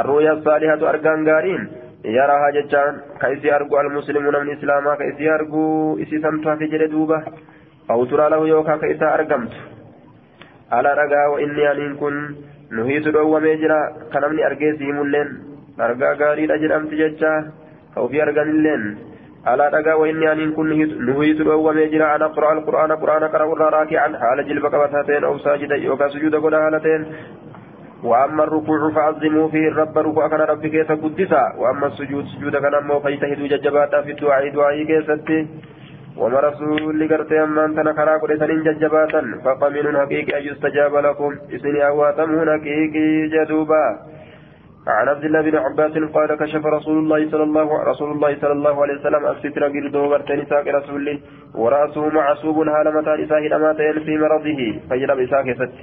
[0.00, 1.68] arruuya saalihatu argaan gaariin
[2.16, 5.62] yarahaa jechaan ka isii argu almuslimu namni islaamaa ka isii argu
[6.06, 7.22] isii samtu hafe jedhe duuba
[7.88, 9.52] ترى له يوكا كإسا أرقمت
[10.72, 12.14] على رقا وإني أن كن
[12.76, 13.80] نهيت دو ميجرا
[14.12, 15.28] كنمني أرقيسي ملين
[15.80, 17.32] أرقا قاري الأجر أمت ججا
[17.96, 18.82] أو في أرقان اللين
[19.46, 20.68] على رقا وإني أن كن
[21.06, 26.08] نهيت دو ميجرا أن أقرأ القرآن قرآن قرأ راكعا حال جلبك وثاتين أو ساجدا يوكا
[26.08, 27.06] سجود قد هالتين
[28.02, 33.46] وأما الركوع فعظموا فيه الرب ركوع كان ربك يتقدسا وأما السجود سجود كان أمو فيتهدوا
[33.48, 35.46] ججباتا في الدعاء دعائي كيستي
[36.16, 42.48] وما رسول قرتي أما أنت نكرا قريتن ججباتا فقمن حقيقي أن يستجاب لكم إسني أواتمون
[42.60, 43.84] حقيقي جدوبا
[44.86, 48.82] عن عبد الله بن عباس قال كشف رسول الله صلى الله رسول الله صلى الله
[48.82, 51.20] عليه وسلم الستر قردو غرتني ساق رسول
[51.54, 54.60] ورأسه معصوب هالمتا إساه لماتين في مرضه
[54.90, 55.78] فجرب إساه ست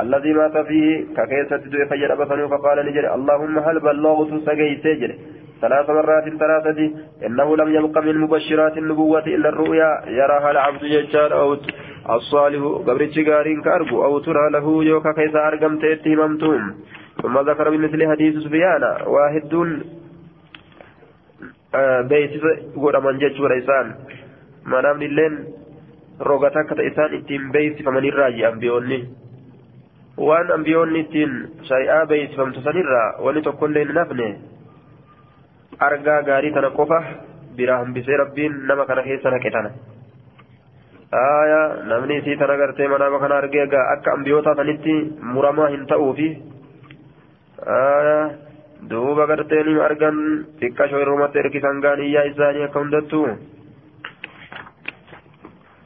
[0.00, 2.20] الذي مات فيه ككيسة دو فجرب
[2.52, 5.16] فقال نجري اللهم هل بلغت سقي سجري
[5.62, 6.80] ثلاث مرات ثلاثة
[7.26, 11.56] إنه لم يبق من مبشرات النبوة إلا الرؤيا يراها العبد يجار أو
[12.10, 16.62] الصالح قبر الشجارين كأرجو أو ترى له يوكا كيس أرقم تأتي ممتوم.
[17.22, 19.54] ثم ذكر بمثل حديث سفيان واحد
[21.74, 22.32] آه بيت
[22.76, 23.94] من جج ورئيسان
[24.66, 25.34] ما نام لين
[26.20, 29.22] روغتا كتا إسان إتين بيت فمن الراجي أنبيوني
[30.18, 31.30] waan ambiyoonni ittiin
[31.68, 34.26] shari'aa beeksifamtu sanirraa wani tokkollee hin hafne
[35.78, 36.98] argaa gaarii tana qofa
[37.56, 39.70] biraa hambisee rabbiin nama kana keessa naqe tana
[41.20, 44.94] aya namni isii tana gartee manaama kana argee egaa akka ambiyoota tanitti
[45.32, 47.51] muramaa hin ta'uufi aya
[48.90, 50.16] duuba gartee ni argan
[50.60, 53.22] xiqqashoo irrumatti erkisan gaaniyyaa isaanii akka hundattu.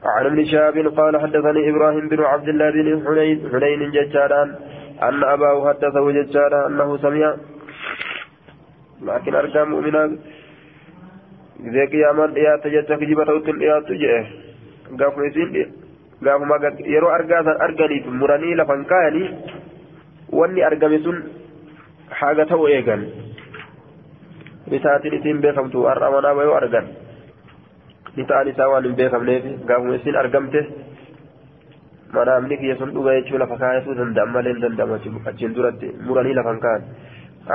[0.06, 4.48] عن ابن شهاب قال حدثني إبراهيم بن عبد الله بن حنين حنين ججاران
[5.02, 7.36] ان اباه حدثه ججارا انه سمع
[9.02, 10.04] لكن أرجع مؤمنا
[11.68, 14.24] إذا قياما ديات جتا كجيبة توتن ديات جئه
[14.98, 15.72] قاف نسين
[16.24, 16.56] قاف ما
[16.94, 19.24] يرو أرجع أرجعني مراني لفنكاني
[20.32, 21.18] واني أرجع سن
[22.10, 23.02] حاجة تو إيجان
[24.70, 26.86] bitaatiin isin beekamtu har'a manaa bayoo argan
[28.16, 30.60] bitaan isaa waan hin beekamneef gaafuma isin argamte
[32.16, 36.58] manaamni kiyya sun dhuga jechuu lafa kaayasuu danda'an malee hin danda'amu achiin duratti muranii lafan
[36.66, 36.82] kaan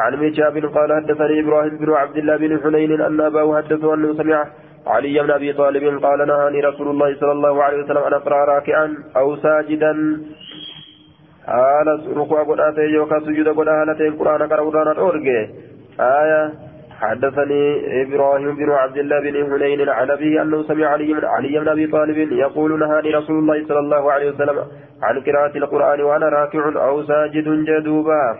[0.02, 4.40] عن مجاب قال حدثني إبراهيم بن عبد الله بن حنين ان اباه حدثه انه سمع
[4.88, 8.88] علي بن ابي طالب قال نهاني رسول الله صلى الله عليه وسلم ان اقرا راكعا
[9.20, 9.94] أو ساجدا
[11.48, 15.28] حال ركوع قراتي يوكا سجود قراتي القران قرا قران
[16.00, 16.52] آية
[17.02, 17.64] حدثني
[18.02, 21.88] إبراهيم بن عبد الله بن حنين عن ابيه انه سمع علي بن علي بن ابي
[21.88, 24.58] طالب يقول نهاني رسول الله صلى الله عليه وسلم
[25.04, 28.38] عن قراءة القرآن وأنا راكع أو ساجد جدوبا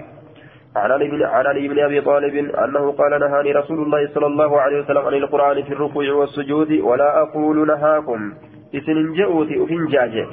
[0.76, 4.62] عن علي بن عن علي بن ابي طالب انه قال نهاني رسول الله صلى الله
[4.62, 8.34] عليه وسلم عن القران في الركوع والسجود ولا أقول نهاكم
[8.76, 10.28] اسن جئوتي افن جاجه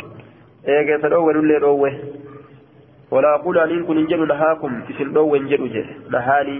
[0.68, 1.92] ايغا تدو ولله دوه
[3.10, 5.66] ولا أقول أن كن جن نهاكم اسن دو جدو
[6.10, 6.58] نهاني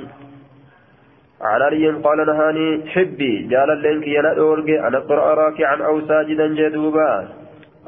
[1.40, 7.08] عن علي قال نهاني حبي جال لنك ينا دورجي أنا اقرا راكعا أو ساجدا جدوبا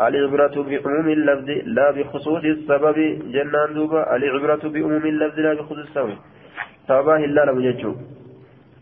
[0.08, 2.96] العبرة بعموم اللفظ لا بخصوص السبب
[3.34, 4.16] جنان دوبا.
[4.16, 6.18] العبرة بعموم اللفظ لا بخصوص السبب.
[6.88, 7.94] سببا إلا لم يجو.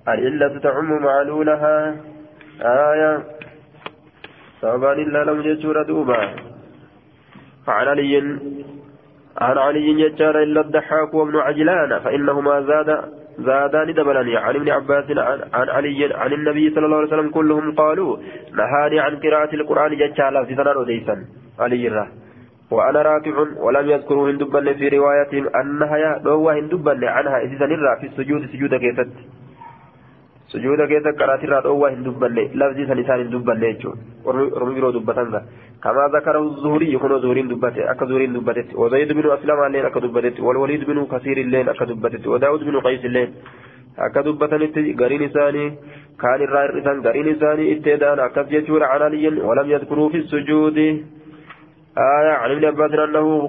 [0.09, 1.75] العلة تعم معلولها.
[2.63, 3.13] آية.
[4.61, 6.19] سببا إلا لم يجو دوبا
[7.69, 8.15] عن علي
[9.41, 13.05] عن علي يجار إلا الضحاك وابن عجلان فإنهما زاد
[13.39, 15.05] زادان دبلني عن ابن عباس
[15.53, 18.17] عن علي عن النبي صلى الله عليه وسلم كلهم قالوا
[18.53, 21.25] نهاني عن قراءة القرآن جتشالا في سنة أديسا
[21.59, 22.09] علي الره
[22.71, 26.23] وأنا راكع ولم يذكروا هندبا في روايتهم أنها يا
[26.59, 27.67] هندبا عنها إذا
[28.01, 29.09] في السجود سجود كيفت.
[30.53, 35.31] Sujuuda keessa qaraatirraa dhoowwaa hin dubbanne lafzi san isaan hin dubbanne jechuudha ormi biroo dubbatan
[35.35, 35.43] ka
[35.87, 40.47] kamaa zakara zuhurii kunoo zuhuriin dubbate akka zuhuriin dubbatetti wazayd binu aslamaa illeen akka dubbatetti
[40.49, 43.37] walwaliid binu kasiir illeen akka dubbatetti wadaawud binu qays illeen
[44.09, 45.69] akka dubbatanitti gariin isaanii
[46.25, 50.89] kaan irraa hir'isan gariin isaanii itteedhaan akkas jechuudha can aliyyin walam yadkuruu fi sujuudi
[51.99, 53.49] آية عن ابن عباس أنه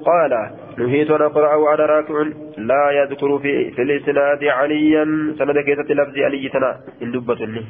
[0.80, 2.15] نهيت أن أقرأ وأنا راكع
[2.57, 5.03] لا يذكر في, في الإسناد عليا.
[5.38, 6.71] سند كيسة لفظ علي تنا
[7.03, 7.65] إن دبتني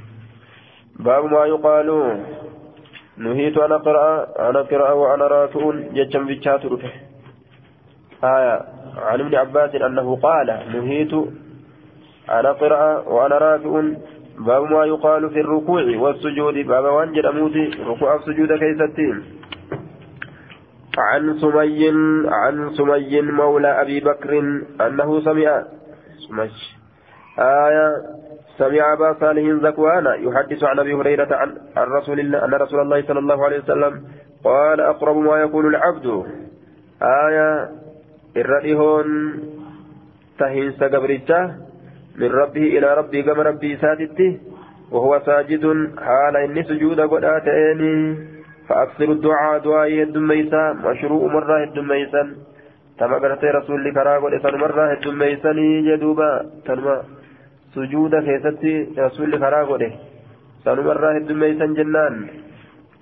[0.99, 1.89] باب ما يقال.
[3.17, 4.09] نهيت أن أقرأ
[4.49, 5.61] أن أقرأ وأنا راكع
[5.95, 6.91] جتشم في رفه
[8.23, 8.55] آية.
[8.97, 11.13] عن ابن عباس أنه قال نهيت
[12.37, 12.83] أن أقرأ
[13.13, 13.73] وأنا راكع.
[14.47, 16.53] باب ما يقال في الركوع والسجود.
[16.53, 19.39] باب وانجل أموتي ركوع السجود كيستين
[20.99, 21.81] عن سمي
[22.27, 24.39] عن سمي مولى أبي بكر
[24.81, 25.63] أنه سمع
[26.27, 26.49] سمي
[27.39, 27.87] آية
[28.57, 33.01] سمع أبا صالح ذكوان يحدث عن أبي هريرة عن, عن رسول الله أن رسول الله
[33.01, 34.03] صلى الله عليه وسلم
[34.43, 36.25] قال أقرب ما يكون العبد.
[37.01, 37.69] آية
[38.37, 39.07] الرئيهون
[40.39, 41.47] تهينس قبرته
[42.15, 44.39] من ربه إلى ربي كما ربي ساتته
[44.91, 45.65] وهو ساجد
[45.99, 48.17] حال إني سجود قد آتيني.
[48.69, 52.23] فأكثر الدعاء دعاء الدميسا مشروع مرة الدميسا
[52.99, 55.51] تما قرأت رسول كرا قل إسان مرة الدميسا
[55.87, 56.31] جدوبا.
[56.65, 56.95] تنما
[57.73, 59.81] سجود كيستي رسول كرا قل
[60.61, 62.15] إسان مرة الدميسا جنان.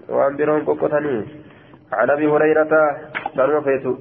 [0.10, 1.18] وعن برون قوقتني
[1.92, 2.74] عن أبي هريرة
[3.36, 3.94] تنما فيتو.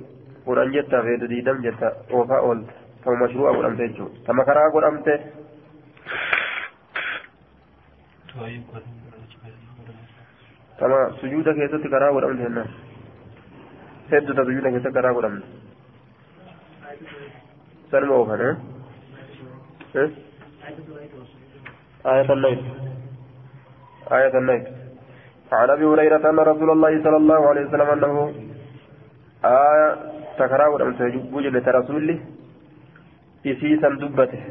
[0.46, 1.90] قرآن جتا فيتو ديدم جتا.
[2.14, 2.58] وفاء أول
[3.02, 3.88] تما مشروع قل أمتي
[4.26, 4.84] تما كرا قل
[11.60, 12.70] keessatti karaa godhamte jennaan
[14.12, 15.46] hedduuta sujuuda keessatti karaa godhamte
[17.90, 18.42] sanuma oofan
[22.06, 22.60] آية الليل
[24.12, 24.64] آية الليل
[25.52, 28.34] عن أبي هريرة أن رسول الله صلى الله عليه وسلم أنه
[29.44, 29.96] آية
[30.38, 30.94] تكراود أم
[31.32, 32.18] وجد رسوله
[33.46, 34.42] إسيسا دبته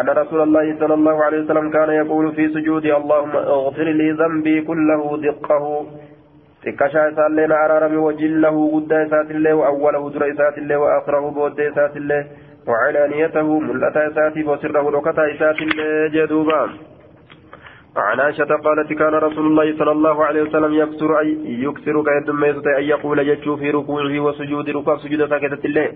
[0.00, 4.56] أن رسول الله صلى الله عليه وسلم كان يقول في سجودي اللهم اغفر لي ذنبي
[4.68, 5.64] كله دقه.
[6.64, 12.20] تكشا سالين أرارم وجله قد إسات الله وأوله در إسات الله وآخره بود إسات الله
[12.68, 16.62] وعلانيته ملة إساتي وسره ركتا إسات الله جدوبا.
[17.96, 21.28] عن عائشة قالت كان رسول الله صلى الله عليه وسلم يكسر أي
[21.66, 22.28] يكسر كيد
[22.78, 25.88] أن يقول يجو في ركوعه وسجود ركوع سجود ساكتة الله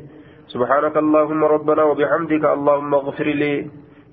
[0.55, 3.55] سبحانك اللهم ربنا وبحمدك اللهم اغفر لي.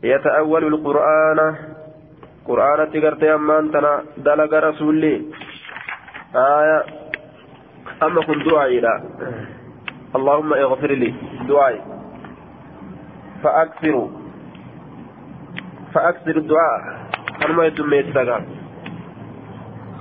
[0.04, 1.56] يتأول القرآن.
[2.48, 5.22] قرآن تقرت أمان تنا دلق رسولي.
[6.36, 6.84] آية.
[8.04, 9.02] أما كن دعائي لا
[10.16, 11.14] اللهم اغفر لي.
[11.48, 11.82] دعائي
[13.44, 14.10] فأكثر.
[15.94, 16.82] فأكثر الدعاء.
[17.42, 18.44] خنما يدميتك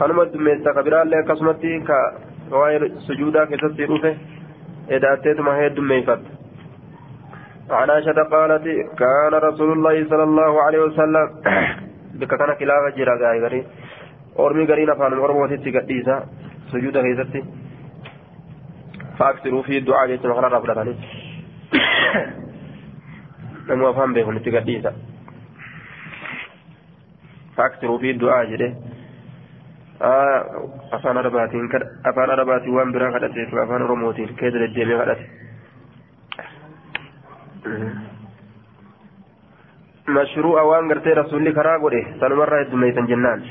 [0.01, 1.84] خنما يدميتك برالله كسمتي
[2.51, 4.16] كوائر سجودا كتسي رفه
[4.90, 6.36] إداتيتما هي الدميفت
[7.71, 8.64] عن عائشة قالت
[8.99, 11.27] كان رسول الله صلى الله عليه وسلم
[12.21, 13.64] بك كان خلافة جرى غاي
[14.39, 16.25] أرمي غرين أفان أرمو تتي قديسة
[16.73, 17.45] سجود غيزتي
[19.19, 20.97] فأكثروا في الدعاء جيت مخرى رفضة عليه.
[23.69, 24.93] نمو أفهم بهم تتي قديسة
[27.57, 28.75] فأكثروا في الدعاء جده
[30.93, 31.71] afaan arabaatiin
[32.05, 35.25] afaan arabaatiin waan biraa kadhateef afaan oromootiin keessa deddeemee kadhate
[40.09, 43.43] مشروع وان غرتي رسولي كرا غوري سنمر الدميتن جنان.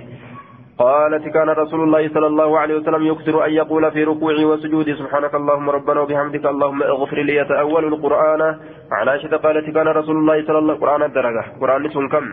[0.77, 5.35] قالت كان رسول الله صلى الله عليه وسلم يكثر أن يقول في ركوعه وسجوده سبحانك
[5.35, 8.41] اللهم ربنا وبحمدك اللهم اغفر لي يتأول القرآن.
[8.91, 12.25] عن عائشة قالت كان رسول الله صلى الله عليه وسلم قرآن الدرجة قرآن كم؟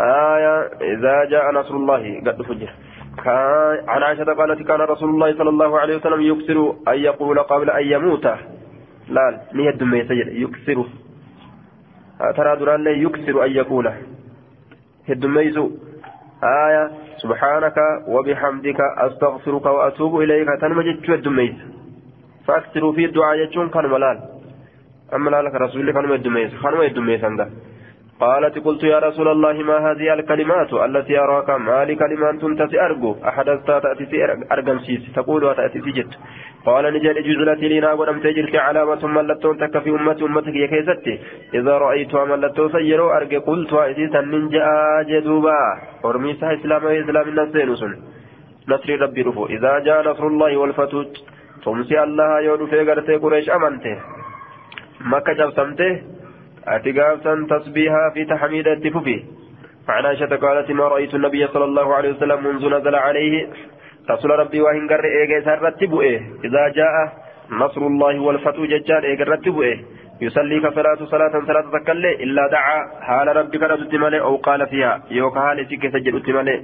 [0.00, 0.56] آية
[0.92, 2.70] إذا جاء نصر الله قد فجر.
[3.88, 6.58] عن عائشة قالت كان رسول الله صلى الله عليه وسلم يكثر
[6.88, 8.26] أن يقول قبل أن يموت.
[9.08, 10.86] لا نية دمية يكثر
[12.36, 13.92] ترى دران يكثر أن يقول
[15.10, 15.58] الدميز
[16.44, 16.90] آية
[17.22, 17.76] سبحانك
[18.08, 21.54] وبحمدك أستغفرك وأتوب إليك تنمجد الدميز
[22.46, 24.18] فأكثروا في الدعاء يجون كان ملال
[25.14, 27.48] أما لك رسول الله كانوا الدميز كانوا الدميز عندك
[28.20, 33.16] قالت قلت يا رسول الله ما هذه الكلمات التي أراك؟ ما لي كلمات تأتي أرجو.
[33.28, 36.10] أحدثت تأتي أرجم سيس تقول تأتي سجد
[36.66, 41.14] قال نجل جزلت لنا ولم تجرت علامة ملتون تك في أمتي أمتك يا كيستي
[41.54, 44.66] إذا رأيتها ملتون سيروا أرجو قلت وإذا ننجا
[45.10, 45.60] جدوبا.
[46.04, 47.82] ورميسها إسلام وإسلام الناس
[48.68, 49.46] نصر ربي رفو.
[49.46, 51.12] إذا جاء نصر الله والفتوت
[51.64, 53.96] تمسي الله يود في قريش أمنته.
[55.00, 56.17] مكة جبسمته
[56.66, 59.18] ati gaafsan tasbiihaa fi taxmiida itti fufi
[59.88, 63.48] عن عائشة قالت ما رأيت النبي صلى الله عليه وسلم منذ نزل عليه
[64.10, 65.38] رسول ربي وإن قر إيجا
[66.44, 66.94] إذا جاء
[67.50, 69.78] نصر الله والفتح ججال إيجا رتب إيه
[70.20, 75.38] يصلي كصلاة صلاة صلاة تكلي إلا دعا حال ربك ردت مالي أو قال فيها يوك
[75.38, 76.56] حال سك سجدت مالي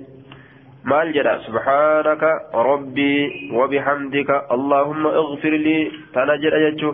[0.84, 2.22] مال جدا سبحانك
[2.54, 3.16] ربي
[3.52, 5.90] وبحمدك اللهم اغفر لي.
[6.14, 6.90] تنجر أجتشو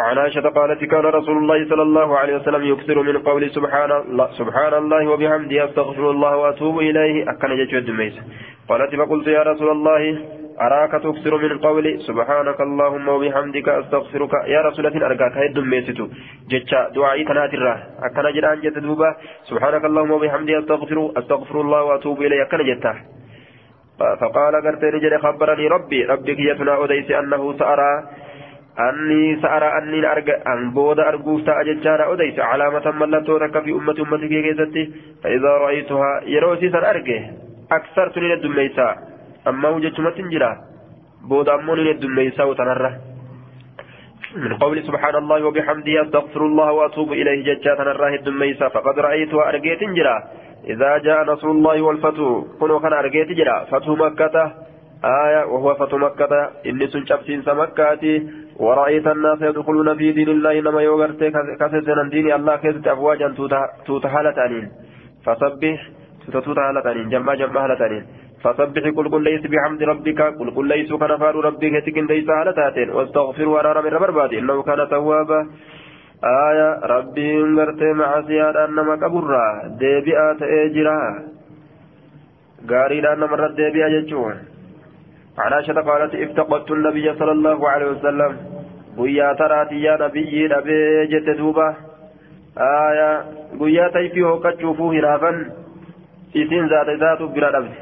[0.00, 4.28] عن عائشة قالت كان رسول الله صلى الله عليه وسلم يكثر من قول سبحان الله
[4.32, 7.30] سبحان الله وبحمده أستغفر الله وأتوب إليه.
[7.30, 8.14] أكن جت الدميس
[8.68, 10.02] قالت فقلت يا رسول الله
[10.60, 16.06] أراك تكثر من قول سبحانك اللهم وبحمدك أستغفرك؟ يا رسول الله أرجاك هيد ميستو
[16.50, 17.74] جتشا دعائي تناترا
[18.06, 19.10] أكن جدان جت دوبا.
[19.50, 22.42] سبحانك اللهم وبحمدك أستغفر أستغفر الله وأتوب إليه.
[22.42, 22.92] أكن جتا
[24.20, 26.04] فقال قرت رجل خبرني ربي.
[26.04, 27.92] ربك يتنا أديس أنه سأرى
[28.78, 30.36] أني سأرى أني أرجع.
[30.46, 34.92] أن بود أرجوف تأججارا أديس علامة ملتو تك في أمة أمتي كيستي.
[35.22, 37.20] فإذا رأيتها يروسي سر أرجع.
[37.72, 38.96] أكثرت من الدميسا
[39.48, 40.52] أما وجدت ما تنجرا
[41.28, 42.94] بود أمون من الدميسا وتنره
[44.36, 47.44] من قول سبحان الله وبحمده أستغفر الله وأتوب إليه.
[47.46, 50.16] ججا تنره الدميسا فقد رأيتها أرجع تنجرا
[50.68, 54.52] إذا جاء نصر الله والفتح كنوا كان أرجع تجرا فتح مكة.
[55.04, 56.32] آية وهو فتح مكة.
[56.66, 58.04] إني سنشب سين مكة.
[58.64, 61.22] ورأيت الناس يدخلون في دين الله إنما يوغرت
[61.60, 63.28] كسسنا دين الله كيست أفواجا
[63.86, 64.66] توتا هالتانين
[65.24, 65.78] فسبح
[66.32, 68.04] توتا هالتانين جمع جمع هالتانين
[68.42, 72.88] فسبح قل قل ليس بحمد ربك قل قل ليس كان فار ربك تكن ليس هالتاتين.
[72.90, 75.40] واستغفر ورارا من ربربادي إنه كان توابا.
[76.24, 79.46] آية ربي انغرت مع سيادة أنما كبرا
[79.80, 81.00] ديبئة إجرا
[82.70, 84.49] غاري أنما رد ديبئة جتشون
[85.38, 88.32] عن عائشة قالت افتقدت النبي صلى الله عليه وسلم
[88.96, 91.66] guyyaa taraati yaa nabiyyi dhabee jette duuba
[92.68, 93.08] aya
[93.60, 95.38] guyyaa tayfii hokkachuufuu hinaafan
[96.42, 97.76] isiin zaata isaatu bira dhabde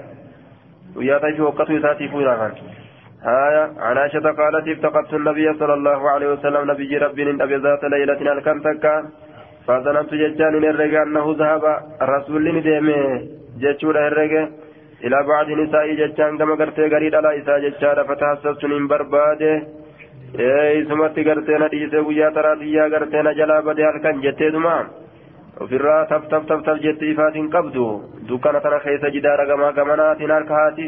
[0.98, 2.52] guyyaa tayfii hokkatu isaatiifuu hinaafan
[3.36, 8.32] aya عن عائشة قالت افتقدت النبي صلى الله عليه وسلم نبي ربي أبي ذات ليلة
[8.32, 8.94] الكم تكا
[9.66, 11.64] فظننت ججان الرجع أنه ذهب
[12.02, 13.00] الرسول ندمه
[13.62, 14.44] ججور الرجع
[15.04, 19.54] إلى بعض نساء ججان كما قرتي قريد على إساء ججان فتحسست من برباده
[20.36, 24.74] eeysumatti gartee na dhiise guyyaa taraatiyyaa gartee na jalaa badee halkan jetteeduma
[25.64, 27.84] ofirraa taf taf taf taf jette ifaatiin qabdu
[28.28, 30.86] dukkana tana keessa jidaara gamaa gamanaatiin harka haati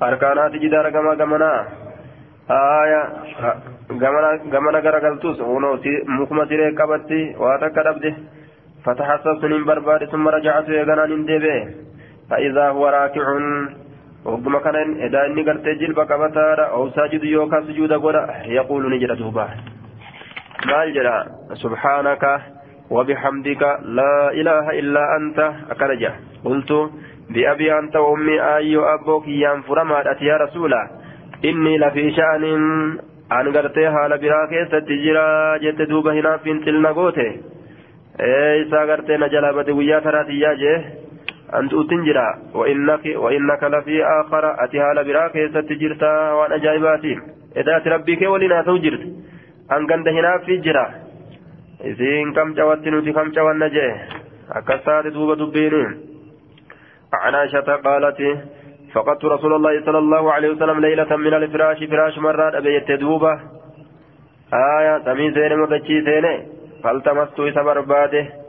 [0.00, 1.60] harkaanaati jidaara gamaa gamanaa
[2.48, 3.00] haaya
[4.54, 5.38] gamana garagaltus
[6.18, 8.12] mukuma siree qabatti waa takka dhabde
[8.86, 11.58] فتحسست من برباد ثم رجعت يغنى من ديبه
[12.32, 13.26] فإذا هو راكع
[14.24, 14.76] وقم كان
[15.06, 19.48] إذا إني قرت جلب قبتارا أو ساجد يوكا سجود قرأ يقول نجد دوبا
[20.66, 22.24] مال جرا سبحانك
[22.90, 23.62] وبحمدك
[23.98, 25.38] لا إله إلا أنت
[25.70, 26.12] أكرجا
[26.44, 26.72] قلت
[27.30, 30.82] بأبي أنت وأمي أي أبوك ينفر مادت يا رسولا.
[31.44, 32.44] إني لفي شأن
[33.32, 37.30] أن قرتها لبراك ستجرا جت دوبا هنا في تلنا قوته
[38.20, 41.02] إيه إسا جلابة ويا تراتي يا جيه
[41.54, 47.14] أنت أتنجرا وإنك وإنك لفي آخر أتها لبراك ستجرتا وأن أجايباتي.
[47.56, 49.02] إذا ربك ولنا توجرت
[49.72, 50.86] أن كنت هنا في جرا.
[51.84, 53.88] إذن كم جوات نوتي كم جوات نجي.
[54.50, 55.90] أكسات دوبة دبينين
[57.12, 58.18] عن عائشة قالت
[58.94, 63.40] فقدت رسول الله صلى الله عليه وسلم ليلة من الفراش فراش مرات أبيت دوبة.
[64.52, 66.26] آية تميزين مدجيتين
[66.84, 68.41] فالتمست إسا برباده.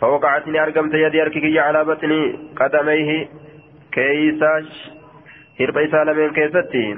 [0.00, 3.28] فوقعتني أرقمت يدي أرككي على بطني قدميه
[3.92, 4.90] كيساش
[5.60, 6.96] هرب إسالمين كيستي.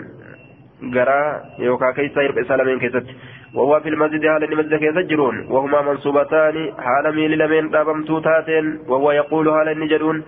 [0.95, 3.15] قرا يوكا كيسا هرب إسالمين كيستي.
[3.55, 6.73] وهو في المسجد هذا المسجد كيسجرون وهما منصوبتان.
[6.79, 10.23] حال ميل لمن رابمتو تاتين وهو يقول هذا النجرون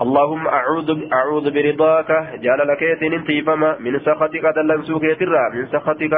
[0.00, 2.10] اللهم أعوذ أعوذ برضاك
[2.42, 6.14] جعل لك انتي فما من سخطك دلنسو كيترا من سخطك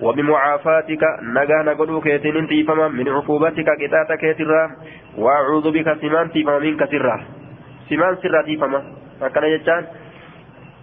[0.00, 4.62] وبمعافاتك نجا نقولو كيتين انتي فما من عقوبتك كتاتا كيترا
[5.18, 7.16] وأعوذ بك سمان تيفما منك سرا.
[7.88, 8.80] سمان سرا تيفما
[9.22, 9.84] أكنا يجان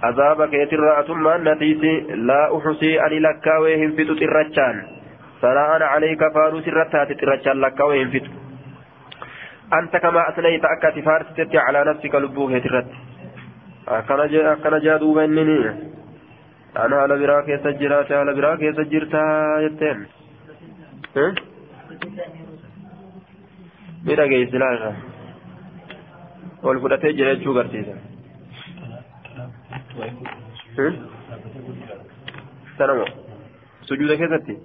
[0.03, 1.93] عذاب كيترا ثم نتيسي
[2.29, 4.75] لا أحصي أني لك وهم ترچان
[5.41, 8.44] ثناء عليك فارو سرتها تترچان لك وهم
[9.73, 12.87] أنت كما أثنيت أكا فارست على نفسك لبوك هترت.
[13.87, 15.59] أكنا جادو بينني
[16.77, 19.23] أنا على براك يسجرات على براك يسجرتا
[19.65, 20.07] يتين.
[24.05, 24.89] mira geessilaa irra
[26.69, 27.95] ol fudhatee jira jechuu garsiisa
[32.77, 33.05] sanamo
[33.87, 34.55] sujuuda keessatti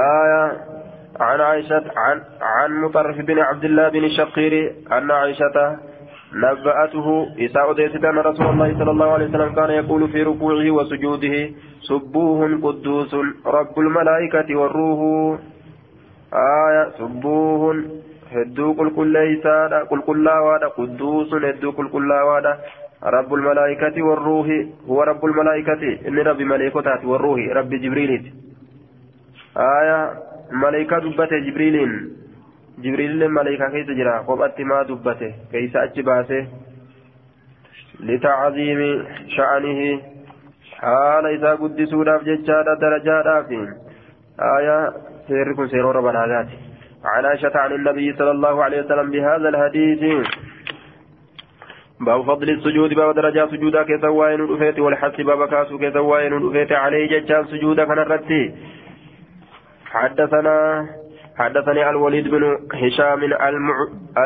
[0.00, 0.40] aya
[1.20, 5.76] عن عائشة عن عن مطرف بن عبد الله بن الشقير أن عائشة
[6.34, 7.72] نبأته إساء
[8.04, 11.50] أن رسول الله صلى الله عليه وسلم كان يقول في ركوعه وسجوده
[11.88, 13.14] سبوه قدوس
[13.46, 15.38] رب الملائكة والروح.
[16.32, 17.84] آية سبوه
[18.32, 20.28] هدو قل كل ليسان قل كل
[20.78, 22.12] قدوس هدو قل كل
[23.04, 24.46] رب الملائكة والروح.
[24.88, 28.32] هو رب الملائكة إن رب ملائكة والروح رب جبريل
[29.56, 31.76] آية ملائكة دبته جبريل
[32.78, 36.46] جبريل ملائكة كيس جرا قبأت ما دبته كيس أجباسه
[38.00, 38.80] لتعظيم
[39.36, 40.00] شأنه
[40.80, 43.58] حال إذا قدسوا داف ججادا درجادا في
[44.58, 44.92] آية
[45.28, 46.48] سيركم سيرور بلاغات
[47.04, 50.26] عن عائشة عن النبي صلى الله عليه وسلم بهذا الحديث
[52.00, 57.44] باب فضل السجود باب درجات سجودا كسوائن الأفيت والحث باب كاسو كسوائن الأفيت عليه ججان
[57.44, 58.54] سجودا كان الرتي
[59.92, 60.86] حدثنا
[61.38, 62.42] حدثني الوليد بن
[62.74, 63.74] هشام المع...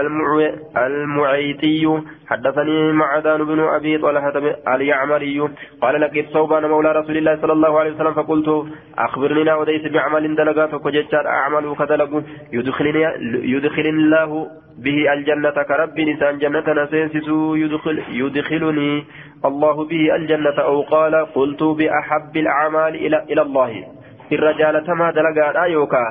[0.00, 0.50] المع...
[0.76, 2.00] المعيتي
[2.30, 4.32] حدثني معدان بن أبي طلحة
[4.74, 5.40] اليعمري
[5.82, 8.48] قال لقيت ثوبان مولى رسول الله صلى الله عليه وسلم فقلت
[8.98, 13.02] أخبرني وديس بعمل دلقات وجدت أعمل كدلق يدخلني
[13.54, 14.30] يدخل الله
[14.84, 17.28] به الجنة كرب نسان جنة نسينسس
[17.62, 19.04] يدخل يدخلني
[19.44, 23.72] الله به الجنة أو قال قلت بأحب الأعمال إلى إلى الله.
[24.32, 26.04] الرجال تما دلقات أيوكا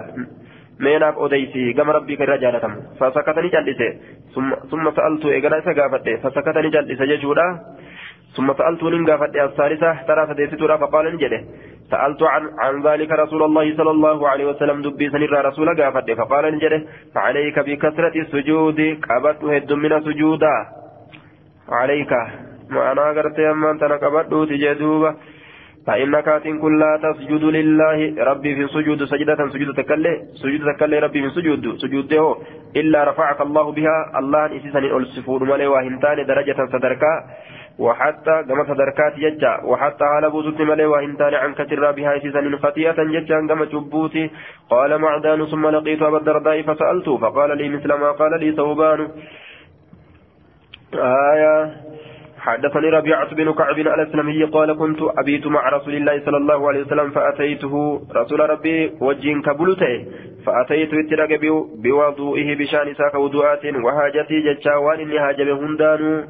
[0.80, 3.88] meenaaf odeysi gama rabbii irra jaalatamu fasakatanii cal'ise.
[4.72, 6.18] Summa sa'altu eegala isa gaafadhe.
[6.24, 7.45] Fasakatanii cal'ise jechuudha.
[8.36, 11.41] ثم سألت من قافت الثالثة ترى فديست فقال نجده
[11.91, 16.55] سألت عن عن ذلك رسول الله صلى الله عليه وسلم دبي سنرى رسول قافت فقال
[16.55, 16.82] نجده
[17.16, 20.55] فعليك بكثرة السجود قبضت هد من سجودا
[21.70, 22.11] عليك
[22.70, 25.16] معنى قرت أما أنت نقبضت تجدوبة
[25.88, 28.23] فإنك أتين كل لا تسجد لله.
[28.23, 32.36] ربي في سجود سجدة سجود تكلي سجود تكلي ربي في سجود سجوده
[32.75, 33.97] إلا رفعك الله بها.
[34.19, 37.13] الله إسسان ألسفون ملي وهنتان درجة صدركا
[37.79, 43.47] وحتى كما صدركات يجا وحتى على بوزت ملي وهنتان عن كتر بها إسسان خطيئة يجا
[43.47, 44.29] كما جبوتي
[44.69, 47.17] قال معدان ثم لقيت أبا الدرداء فسألته.
[47.17, 48.99] فقال لي مثل ما قال لي ثوبان.
[50.95, 51.55] آية
[52.45, 57.09] حدثني ربيعة بن كعب الأسلمي قال كنت أبيت مع رسول الله صلى الله عليه وسلم
[57.11, 60.05] فأتيته رسول ربي وجين كبلته
[60.45, 61.31] فأتيت اترك
[61.83, 66.23] بوضوئه بشأن ساك وضوءات وهاجتي جتشاوان إني هاجب هندان.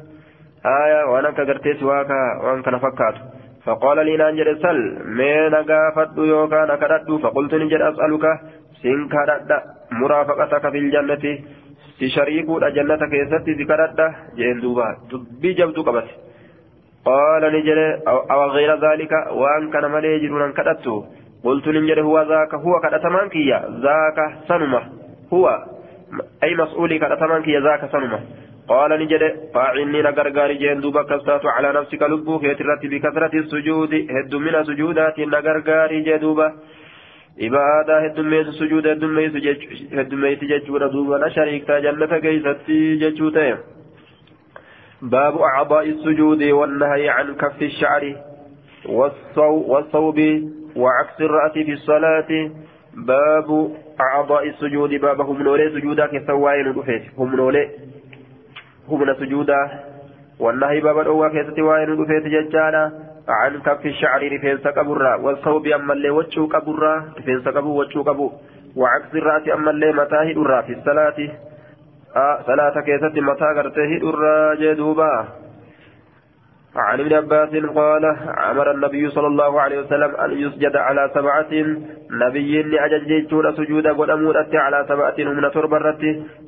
[0.84, 3.16] آية وأنا كغرتي سواكا وأن كان فكات
[3.64, 4.78] فقال لي نانجر سل
[5.18, 8.24] مين غافت يوكا نكرت فقلت نجر أسألك
[8.82, 9.50] سنكرت
[9.92, 11.24] مرافقتك في الجنة.
[11.98, 14.06] Si shariikuudha jannata keessatti zikaradha
[14.38, 16.12] jeen duuba dubbii jabduu qabate
[17.08, 17.86] qaala ni jedhe
[18.34, 20.96] awa gayra zaalika waan kana malee jiru nan kadhattu
[21.44, 24.80] qultu nin jedhe huwa zaaka huwa kadhatamaan kiyya zaaka sanuma
[25.30, 25.54] huwa
[26.46, 28.20] ay mas'uulii kadhatamaan kiyya zaaka sanuma
[28.68, 29.22] قال نجد
[29.54, 35.90] فاعني نغرغار جين دوبا كستات على نفسك لبوك يترت بكثرة السجود هد من سجودات نغرغار
[36.06, 36.46] جدوبا
[37.38, 43.56] ibaadaa heddummeessu sujuuda heddummeessi jechuudha duuba na shariiktaa jannata keeysatti jechuu ta'e.
[45.02, 48.16] باب أعضاء السجود والنهي عن كف الشعر
[49.68, 50.18] والصوب
[50.76, 52.50] وعكس الرأس في الصلاة
[52.94, 57.70] باب أعضاء السجود باب هم نولي سجودا كسوائن الأفيت هم نولي
[58.88, 59.70] هم سجودا
[60.40, 62.92] والنهي باب الأوى كسوائن الأفيت ججالا
[63.28, 68.32] عن كف الشعر رفينس قبرا والصوب أما اللي وجهه قبرا رفينس قبو وجهه قبو.
[68.76, 71.18] وعكس الرأس أما اللي متاه درا في الصلاة.
[72.16, 75.24] آه صلاة كيست متى قرته درا جدوبا.
[76.76, 78.04] عن ابن عباس قال
[78.50, 81.52] أمر النبي صلى الله عليه وسلم أن يسجد على سبعة.
[82.10, 86.02] نبي لأجج جيتون سجود قدمون على سبعة من تربرت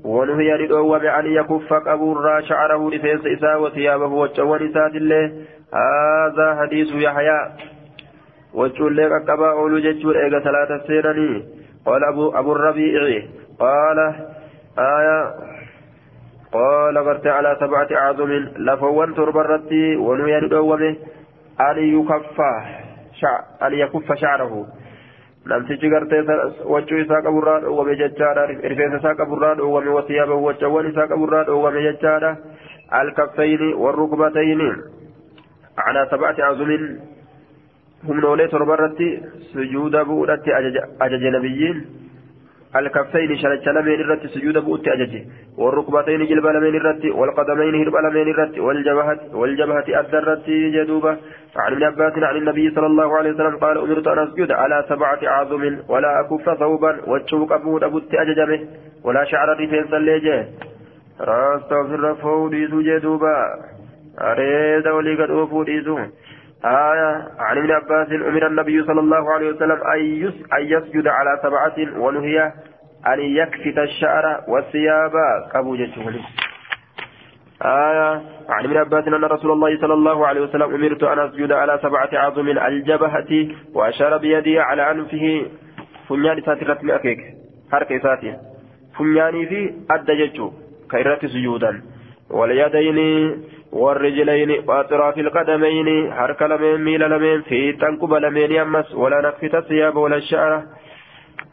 [0.05, 5.33] ونهي للأوم أن يكف قبور شعره لفيس إساء وثيابه وجوان إساء الله
[5.75, 7.41] هذا حديث يحيى
[8.55, 11.45] وجول لك أكبا أولو ججور إيغا ثلاثة سينني
[11.87, 13.23] قال أبو, أبو الربيع
[13.61, 13.99] قال
[14.79, 15.35] آية
[16.53, 20.97] قال غرت على سبعة أعظم لفوان تربرتي ونويا ندومه
[21.61, 22.61] أن يكفى
[23.21, 24.67] شع أن يكف شعره
[25.49, 26.23] namtichi gartee
[26.69, 32.37] wachuu isaa qaburraa dhoowwame jechaadha rifeensa isaa qaburraa dhoowwame wasiyaaba wachawwan isaa qaburraa dhoowwame jechaadha
[33.01, 34.69] alkaffayni warrukbatayni
[35.87, 36.71] على سبعة أعظم
[38.09, 39.23] هم نولي تربرتي
[39.53, 40.51] سجود بؤرتي
[41.01, 41.77] أجج نبيين.
[42.77, 45.23] الكفين شرج لمن الرت سجود بؤت أججه
[45.59, 49.85] والركبتين جلب لمن الرت والقدمين هرب لمن الرت والجبهة والجبهة
[50.19, 51.17] الرت جدوبة.
[51.57, 55.21] عن ابن عباس عن النبي صلى الله عليه وسلم قال أمرت أن أسجد على سبعة
[55.27, 58.61] أعظم ولا أكف ثوبا واتشوك أبوت أبوت أججمه
[59.05, 60.47] ولا شعر رفين سليجه.
[61.21, 63.35] راستغفر فودي سجدوبة
[64.23, 65.99] أريد ولي قد أوفوديسو
[66.65, 69.79] آية عن ابن عباس أمر النبي صلى الله عليه وسلم
[70.59, 72.53] أن يسجد على سبعة ونهي
[73.07, 75.13] أن يكفت الشعر والثياب
[75.55, 76.21] أبو جشولي
[77.63, 81.79] آية عن ابن عباس أن رسول الله صلى الله عليه وسلم أمرت أن أسجد على
[81.83, 85.47] سبعة عظم الجبهة وأشار بيدي على أنفه
[86.09, 87.19] فنيان ساتي رتم أكيك
[87.73, 88.37] حركة ساتي
[88.99, 90.51] فنياني في أدى جتشو
[90.91, 91.83] كيرات سجودا
[92.31, 92.99] واليدين
[93.73, 100.17] والرجلين وأطراف القدمين حرك لمن ميل لمن في تنكب لمن يمس ولا نكفت الثياب ولا
[100.17, 100.63] الشعر.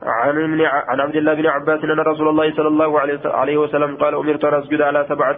[0.03, 4.45] عن عن عبد الله بن عباس إن رسول الله صلى الله عليه وسلم قال أمرت
[4.45, 5.38] أن أسجد على سبعة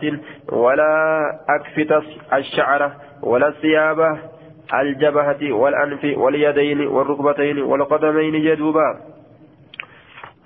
[0.52, 2.04] ولا أكفت
[2.34, 2.92] الشعر
[3.24, 4.18] ولا الثياب
[4.74, 9.17] الجبهة والأنف واليدين والركبتين والقدمين جدوبا.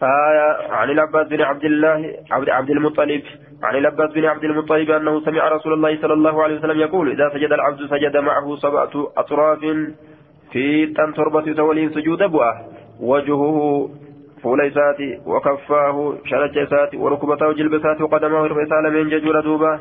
[0.03, 3.21] آية عن العباس بن عبد الله عبد, عبد المطلب.
[3.63, 7.29] عن العباس بن عبد المطلب أنه سمع رسول الله صلى الله عليه وسلم يقول إذا
[7.29, 9.59] سجد العبد سجد معه سبعة أطراف
[10.51, 12.53] في تن تربة تولين سجود بؤه.
[13.01, 13.89] وجهه
[14.43, 19.79] فول إساتي وكفاه شرج إساتي وركبته جلب إساتي وقدمه رفع من ججور دوبا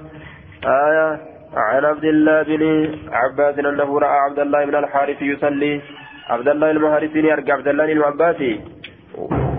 [0.64, 1.21] آية
[1.55, 5.81] عن عبد الله بن عباس أنه رأى عبد الله بن الحارث يصلي.
[6.29, 8.61] عبد الله المهارثي يرجع عبد الله المعباسي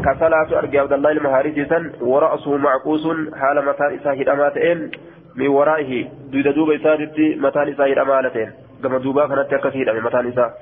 [0.05, 4.91] كصلاة أرجع عبد الله المهارثي سن ورأسه معقوس حال متان إساه هدماتين
[5.35, 8.51] من ورائه دويد دوب إساتي متان إساه هدمالتين
[8.83, 10.53] كما دوبا كانت تكثير متان إساه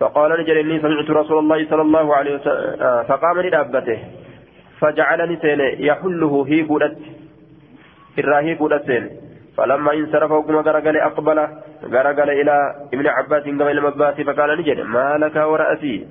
[0.00, 3.98] فقال نجل إني سمعت رسول الله صلى الله عليه وسلم آه فقام لدابته
[4.80, 6.98] فجعلني سين يحله هي قدت
[8.18, 9.10] الراهي قدت
[9.56, 11.38] فلما انصرف وكما غرقل أقبل
[11.84, 16.06] غرقل إلى ابن عباس إلى مباس فقال نجل ما لك ورأسي؟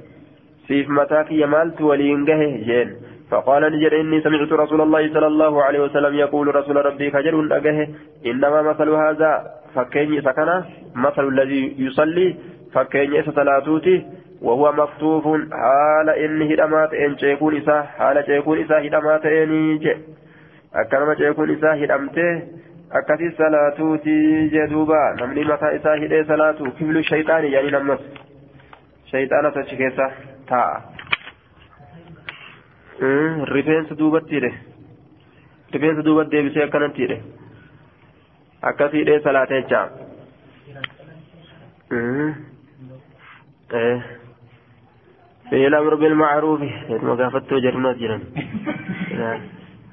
[0.68, 2.90] سيف متاك يمالت ولينجه جين.
[3.32, 7.90] فقال نجد إني سمعت رسول الله صلى الله عليه وسلم يقول رسول ربي خجل أجه.
[8.26, 9.32] إنما مثل هذا
[9.76, 10.50] فكين سكن
[10.96, 12.36] مثل الذي يصلي
[12.74, 14.06] فكين صلاتوتي
[14.42, 19.98] وهو مكتوف حال إن هدمات إن شيكون إساه حال شيكون إساه هدمات إن جي.
[20.76, 22.58] أكرم شيكون إساه هدمته
[23.38, 28.00] salaatuuti jedhuuba namni mataa isaa hidhee salaatu kiblu shayxaani yaani nammas
[29.12, 30.12] shayxaana achi keessa
[30.52, 30.78] taa'a
[33.56, 34.52] rifeensa duubattiidhe
[35.74, 37.18] rifeensa duubat deebisee akkanattiidhe
[38.72, 39.86] akkasii hidhee salaata jechaa
[45.50, 48.22] في الأمر بالمعروف مقافته جرمات جرم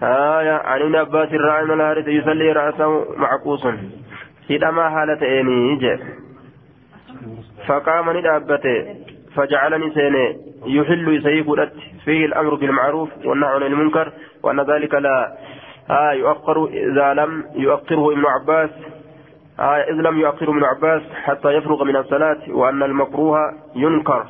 [0.02, 3.66] آية عن ابن عباس الراعي من الهارث يصلي رأسه معقوس
[4.50, 5.98] هدما حالة إني
[7.66, 8.76] فقام ندابته
[9.36, 11.68] فجعلني سيني يحل يسيب
[12.04, 14.12] فيه الأمر بالمعروف والنهي عن المنكر
[14.42, 15.36] وأن ذلك لا.
[15.90, 18.70] آه يؤخر إذا لم يؤخره ابن عباس.
[19.60, 23.38] آه إذ لم يؤخره ابن عباس حتى يفرغ من الصلاة وأن المكروه
[23.76, 24.26] ينكر.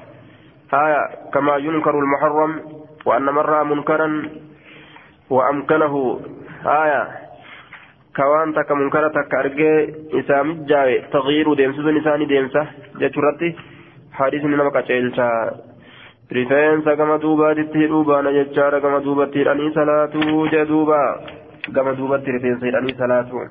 [0.75, 1.01] آية
[1.35, 2.61] كما ينكر المحرم
[3.07, 4.29] وأن من رأى منكرا
[5.31, 6.21] وأمكنه.
[6.67, 7.09] آية
[8.17, 13.57] كوان تك منكرة تك أرجع إسام جاي تغيير ديمسة نساني ديمسة جتورتي
[14.15, 15.31] حديث نما كتشيلتا
[16.31, 21.01] rifeensa gama duubaatitti hidhuu baana jechaadha gama duubatti hidhanii salaatuu jee duuba.
[21.73, 23.49] Gama duubatti rifeensa hidhanii salaatu.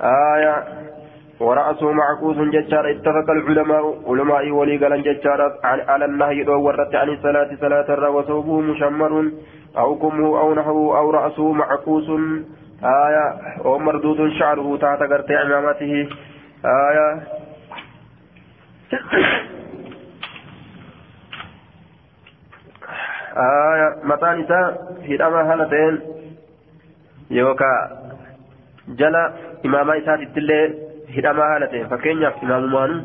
[0.00, 0.64] آية
[1.40, 7.88] ورأسه معكوس ججار اتفق العلماء علماء ولي قال ججار على النهي ورت عن الصلاة صلاة
[7.94, 9.30] الرا وثوبه مشمر
[9.78, 12.10] أو كمه أو نحوه أو رأسه معكوس
[12.84, 13.26] آية
[13.64, 16.08] أو مردود شعره تحت قرط عمامته
[16.64, 17.20] آية
[23.36, 26.00] آية متى نساء في أما هالتين
[27.30, 27.72] يوكا
[28.88, 29.32] جلا
[29.66, 33.02] إماما إسات التلي hidhamaa haala ta'e fakkeenyaaf imaamumaanuu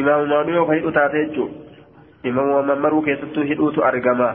[0.00, 1.52] imaamumaanuu yoo ka hidhu taate jechuun
[2.30, 4.30] imaamuma maruu keessattuu hidhuutu argama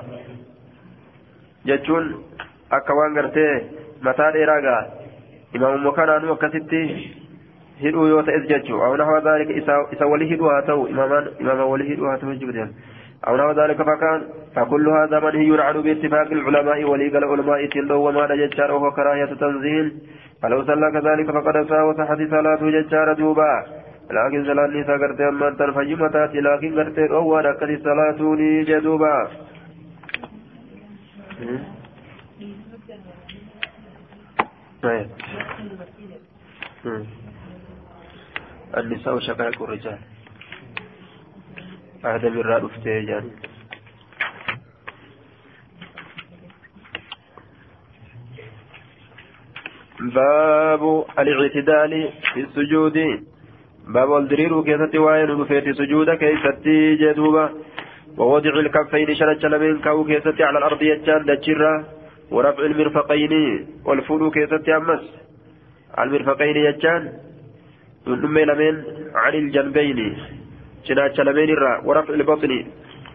[1.72, 2.08] jechuun
[2.78, 3.54] akka waan gartee
[4.10, 4.82] mataa dheeraa gaa
[5.60, 6.38] imaamuma kanaanuu
[7.82, 9.54] yoo ta'es jechuun awna hawa zaalika
[9.92, 12.68] isa walii hidhuu haa ta'u imaama walii hidhuu haa ta'u jechuudha.
[13.28, 14.22] أو نحو ذلك فكان
[14.56, 19.88] فكل هذا منهي عنه باتفاق العلماء وليق العلماء تندو وما ججار وهو كراهية تنزيل
[20.42, 23.66] فلو صلى كذلك فقد ساوت حديث صلاة ججار دوبا
[24.12, 29.28] لكن صلاة نساء قرتي أما أنت الفجمة تاتي لكن قرتي أول أكد صلاة لي جدوبا
[38.78, 40.00] النساء شقائق الرجال
[42.06, 43.32] آدم الراد افتيجان
[50.00, 52.98] باب الاعتدال في السجود
[53.88, 57.50] باب الدرير كيستي وين في سجود كيستي جدوبا
[58.18, 61.86] ووضع الكفين شرج لمن كاو كيستي على الأرض يجان دجرة
[62.32, 63.34] ورفع المرفقين
[63.86, 65.04] والفلو كيستي أمس
[66.00, 67.14] المرفقين يجان
[68.16, 68.76] نمي لمن
[69.16, 70.00] عن الجنبين
[70.88, 72.52] شناش لمن الرا ورفع البطن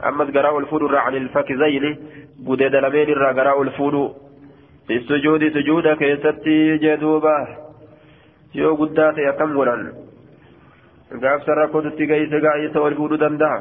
[0.09, 1.85] أمس قراء الفلو عن الفكزين
[2.39, 4.15] بدد لمن الرا قراء الفلو
[4.87, 7.63] في السجود سجود كيستي جدوبا
[8.55, 9.85] yoo guddaa ta'e akkam godhan?
[11.23, 13.59] Gaafsa rakkootutti geeyse gaa'isa ol fuudhuu danda'a.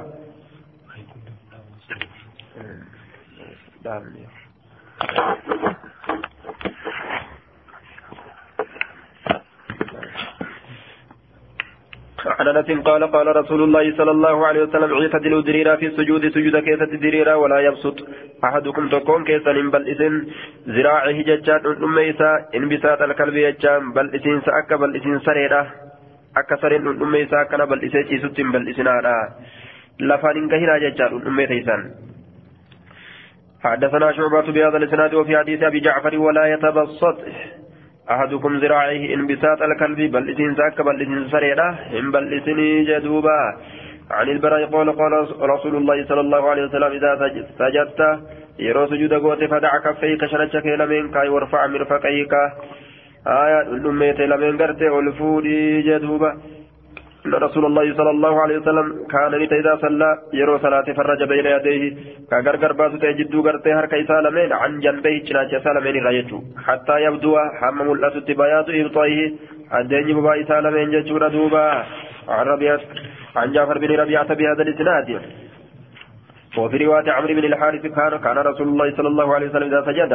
[12.26, 16.57] عن أنس قال قال رسول الله صلى الله عليه وسلم اعتدلوا دريرا في السجود سجود
[16.57, 17.97] كيسة دريرا ولا يبسط
[18.43, 20.13] أحدكم تكون كيسا بل اسن
[20.69, 21.97] ذراعه ججان ام
[22.55, 25.63] إن بساط الكلب يجان بل اسن سأك بل اسن سريرا
[26.39, 26.86] akka sareen
[27.19, 29.15] isaa akkana bal'isee ciisutti hin bal'isinaadha
[30.11, 31.91] lafaan hin gahinaa jechaa dhundhummee teeysan
[33.61, 37.17] حدثنا شعبة بهذا الإسناد وفي حديث أبي جعفر ولا يتبسط.
[38.09, 43.57] أحدكم ذراعيه انبساط الكلب بل إذن ساك بل إذن سريرة إن بل إذن جدوبا.
[44.11, 47.11] عن البراء قال قال رسول الله صلى الله عليه وسلم إذا
[47.59, 48.19] سجدت
[48.59, 52.33] يرو سجود قوت فدع كفيك شرجك لمنك وارفع مرفقيك.
[53.27, 56.31] آية الأمية لمن قرت والفودي جدوبا.
[57.26, 61.84] رسول الله صلى الله عليه وسلم كان إذا صلى يرو صلاة فرج بين يديه.
[62.32, 67.88] كغرغر باسو تجدو غرتي هر كيسا لمن عن جنبه چناچ سلمين رايتو حتى يبدو حمم
[67.91, 69.19] الأسد بياض إبطائه
[69.78, 71.65] الدين بابا إسا لمن جچورا دوبا.
[72.28, 72.82] عن ربيعة
[73.36, 75.22] عن جعفر بن ربيعة بهذا الإسناد.
[76.57, 80.13] وفي رواية عمرو بن الحارث كان كان رسول الله صلى الله عليه وسلم إذا سجد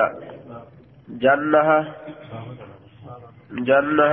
[1.22, 1.78] جنها
[3.68, 4.10] جنة.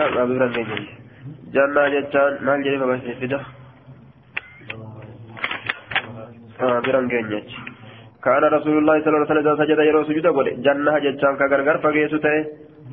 [1.56, 3.40] جنة جتان مال جري بابا سيفيدا
[6.62, 7.42] آه بيرن جيجي
[8.24, 12.18] كان رسول الله صلى الله عليه وسلم سجد يرو سجود قول جنة جتان كغرغر فغيسو
[12.26, 12.38] تي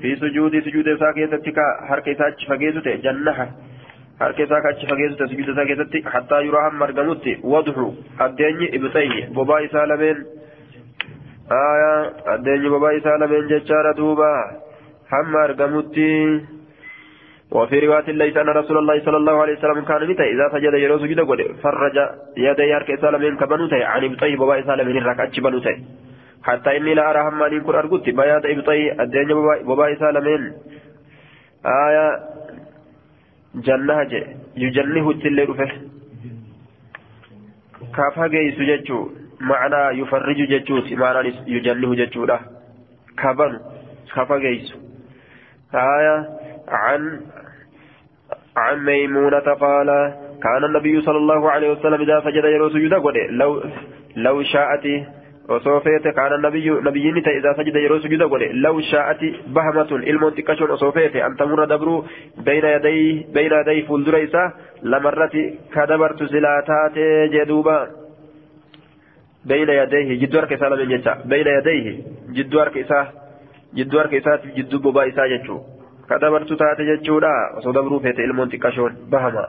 [0.00, 3.32] في سجود سجود ساكيت تكا حركة ساچ فغيسو تي جنة
[4.20, 7.88] حركة ساكا فغيسو تي سجود ساكيت حتى يراهم مرغموتي وضحو.
[8.24, 10.18] الدنيا ابتي بابا إسالمين
[11.52, 11.94] آية.
[12.34, 14.34] الدنيا بابا إسالمين جتشارة دوبا.
[15.12, 16.14] هم أرقمتي
[17.52, 20.98] وفي رواية ليس أن رسول الله صلى الله عليه وسلم كان متى إذا سجد يرو
[20.98, 21.96] سجد قد فرج
[22.36, 25.84] يدي هرك سالمين كبنوتي عن إبطي بابا سالمين الركعة بنوتي
[26.42, 29.34] حتى إني لا أرى هم أن يكون أرقدت بياض إبطي الدنيا
[29.68, 30.42] بابا سالمين
[31.66, 32.06] آية
[33.54, 34.12] جنة
[34.56, 35.70] يجنه التلي رفه.
[37.96, 42.40] كافها جيس ججو معنى يفرج ججوت معنى يجنه ججو له.
[43.18, 43.52] كبن.
[44.14, 44.74] كافها جيس
[45.74, 46.16] آية
[46.68, 47.20] عن
[48.56, 52.92] عن ميمونة قال كان النبي صلى الله عليه وسلم إذا سجد يرو سجود
[53.30, 53.62] لو
[54.16, 54.86] لو شاءت
[55.48, 58.22] وصوفيت كان النبي نبي إذا سجد يرو سجود
[58.52, 62.04] لو شاءت بهمة المنتكشون وصوفيت أن تمر دبرو
[62.46, 65.34] بين يدي بين يدي فولدريسا لمرت
[65.74, 66.96] كدبرت سلاتات
[67.34, 67.78] جدوبا.
[69.44, 71.86] بين يديه جدوار كسالة من جتا بين يديه
[72.36, 73.20] جدوار كسالة
[73.74, 75.28] jidduu harka isaati jidduu bobaa isaa
[76.18, 79.44] dabartu taate jechuudha osoo dabruu feete ilmoon xiqqashoon bahama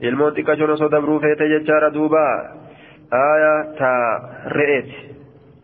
[0.00, 2.24] ilmoon xiqqashoon osoo dabruu feete jechaadha duuba
[3.22, 4.04] aaya taa
[4.58, 4.96] re'eeti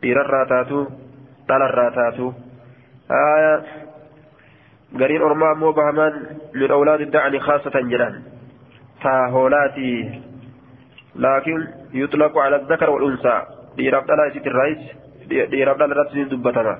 [0.02, 0.86] dhiirarraa taatu
[1.48, 2.34] dhalarraa taatu
[3.20, 3.54] aaya
[4.98, 6.14] gariin ormaa ammoo bahamaan
[6.54, 8.14] min awlaadi da'ani khaasatan jedhan
[9.02, 9.88] taa hoolaati
[11.24, 11.62] laakiin
[11.92, 13.36] yutlaqu ala الذكر والأنثى
[13.76, 14.82] dhiiraaf dhala isitti irraayis
[15.52, 16.74] dhiiraaf dhala irratti dubbatama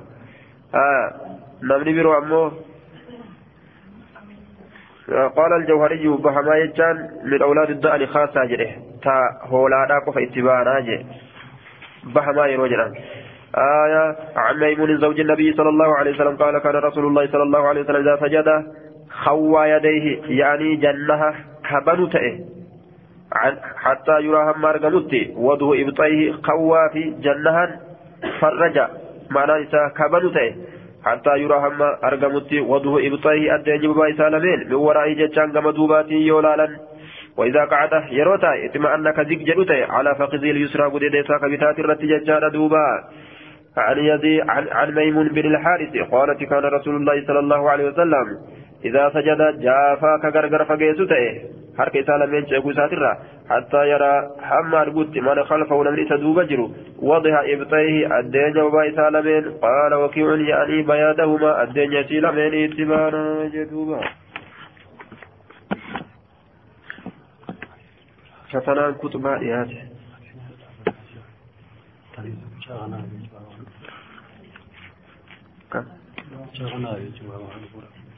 [1.71, 2.47] namni biroo ammoo
[5.13, 8.71] قال الجوهري بهما يجان من أولاد الدأل خاصة جده.
[9.03, 11.07] تا هولا دا قف اتباعنا جي
[12.15, 12.93] بهما يروجنا
[13.57, 17.69] آية عن ميمون زوج النبي صلى الله عليه وسلم قال كان رسول الله صلى الله
[17.69, 18.49] عليه وسلم إذا سجد
[19.11, 21.35] خوى يديه يعني جنها
[21.71, 22.45] كبنته
[23.77, 27.81] حتى يراها مارغنوتي وضوء إبطيه خوى في جنها
[28.41, 28.77] فرج.
[29.31, 30.31] معنى إسا كبنو
[31.05, 36.15] حتى يرى هم أرقمتي وضوه إبطائه أدين بابا إسا لمين من وراء جتشان كما دوباتي
[36.15, 36.69] يولالا.
[37.37, 42.87] وإذا قعد يروتا اطمأن كزيك جلوتا على فخذه اليسرى قد يديسا كبتات الرتججال دوبا.
[43.77, 48.27] عن يزي عن ميمون بن الحارث قالت كان رسول الله صلى الله عليه وسلم
[48.85, 51.17] إذا سجد جافا كغرغر فقيسوتا
[51.77, 53.11] harka isaa lameen ceekuu isaatirra
[53.51, 54.17] hattaa yaraa
[54.49, 56.67] hamma argutti mana khalfahu namni isa duuba jiru
[57.11, 63.23] wadiha ibxayhi addeenya bobaa isaa lameen qaala wakiicun yaanii bayaadahumaa addeenya isii lameen itti baana
[63.55, 64.03] jedhuuba
[68.53, 69.81] fatanaan kutubaa dhiyaate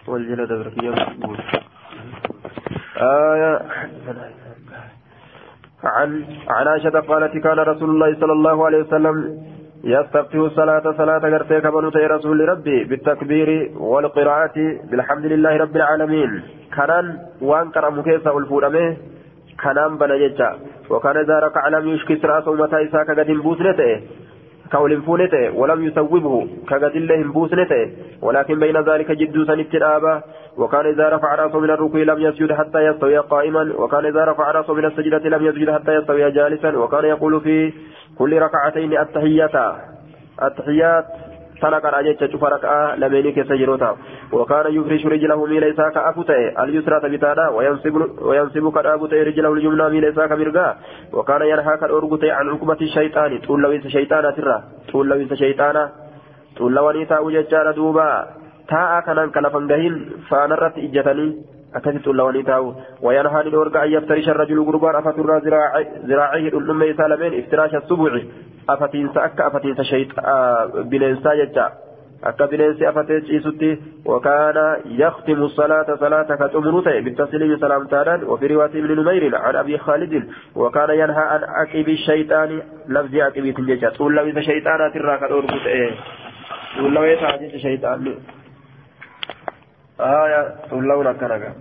[0.08, 0.94] والجلد بركيه
[2.96, 3.62] آية
[5.84, 9.44] عن عن عائشة قالت كان رسول الله صلى الله عليه وسلم
[9.84, 14.56] يستفتح الصلاة صلاة غرتيك بنوت رسول ربي بالتكبير والقراءة
[14.90, 16.42] بالحمد لله رب العالمين.
[16.76, 18.96] كان وان كرم كيسا والفورمه
[19.62, 20.58] كان بنجتا
[20.90, 23.30] وكان إذا ركع لم يشكس رأسه متى إساك قد
[24.74, 27.84] كول فونته ولم يسوبه كقد الله بوسنته
[28.22, 29.74] ولكن بين ذلك جد سنت
[30.58, 34.74] وكان إذا رفع رأسه من الركوع لم يسجد حتى يستوي قائما وكان إذا رفع رأسه
[34.74, 37.72] من السجدة لم يسجد حتى يستوي جالسا وكان يقول في
[38.18, 39.56] كل ركعتين التحيات
[40.42, 41.04] التحيات
[41.60, 43.96] سلك راجع شوف ركعة لمن كسجروتا
[44.32, 50.32] وكان يفرش رجله ميل إساك أفوته اليسرى تبتادا وينصب وينصب كرابته رجله اليمنى ميل إساك
[50.32, 50.76] مرقا
[51.12, 54.56] وكان ينهى كالأرغته عن عقبة الشيطان تقول لو إنس شيطانا ترى
[54.88, 55.84] تقول لو إنس شيطانا
[56.56, 58.26] تقول لو أنيتا وججار دوبا
[58.68, 59.94] تاء كان كلفن جهين
[60.28, 65.38] فانرت إجتني أكثت اللواني تاو وينهى للورقة أن يفترش الرجل غربان أفتر
[66.08, 68.22] ذراعيه الأمة سالمين افتراش السبع.
[68.68, 71.72] أفتنس أكا أفتنس شيط آه بننسا ججا
[72.24, 79.00] أكا بننس أفتنس إيسوتي وكان يختم الصلاة صلاة كتمرته بالتسليم سلام تالا وفي رواية ابن
[79.00, 80.28] نمير عن أبي خالد.
[80.56, 82.62] وكان ينهى عن عقب الشيطان.
[82.88, 85.90] لفظ عقب تنججا تقول لو إذا شيطانا تراك الأرقود إيه.
[86.76, 88.14] تقول لو إذا شيطان.
[90.00, 91.52] آية تقول لو نكرك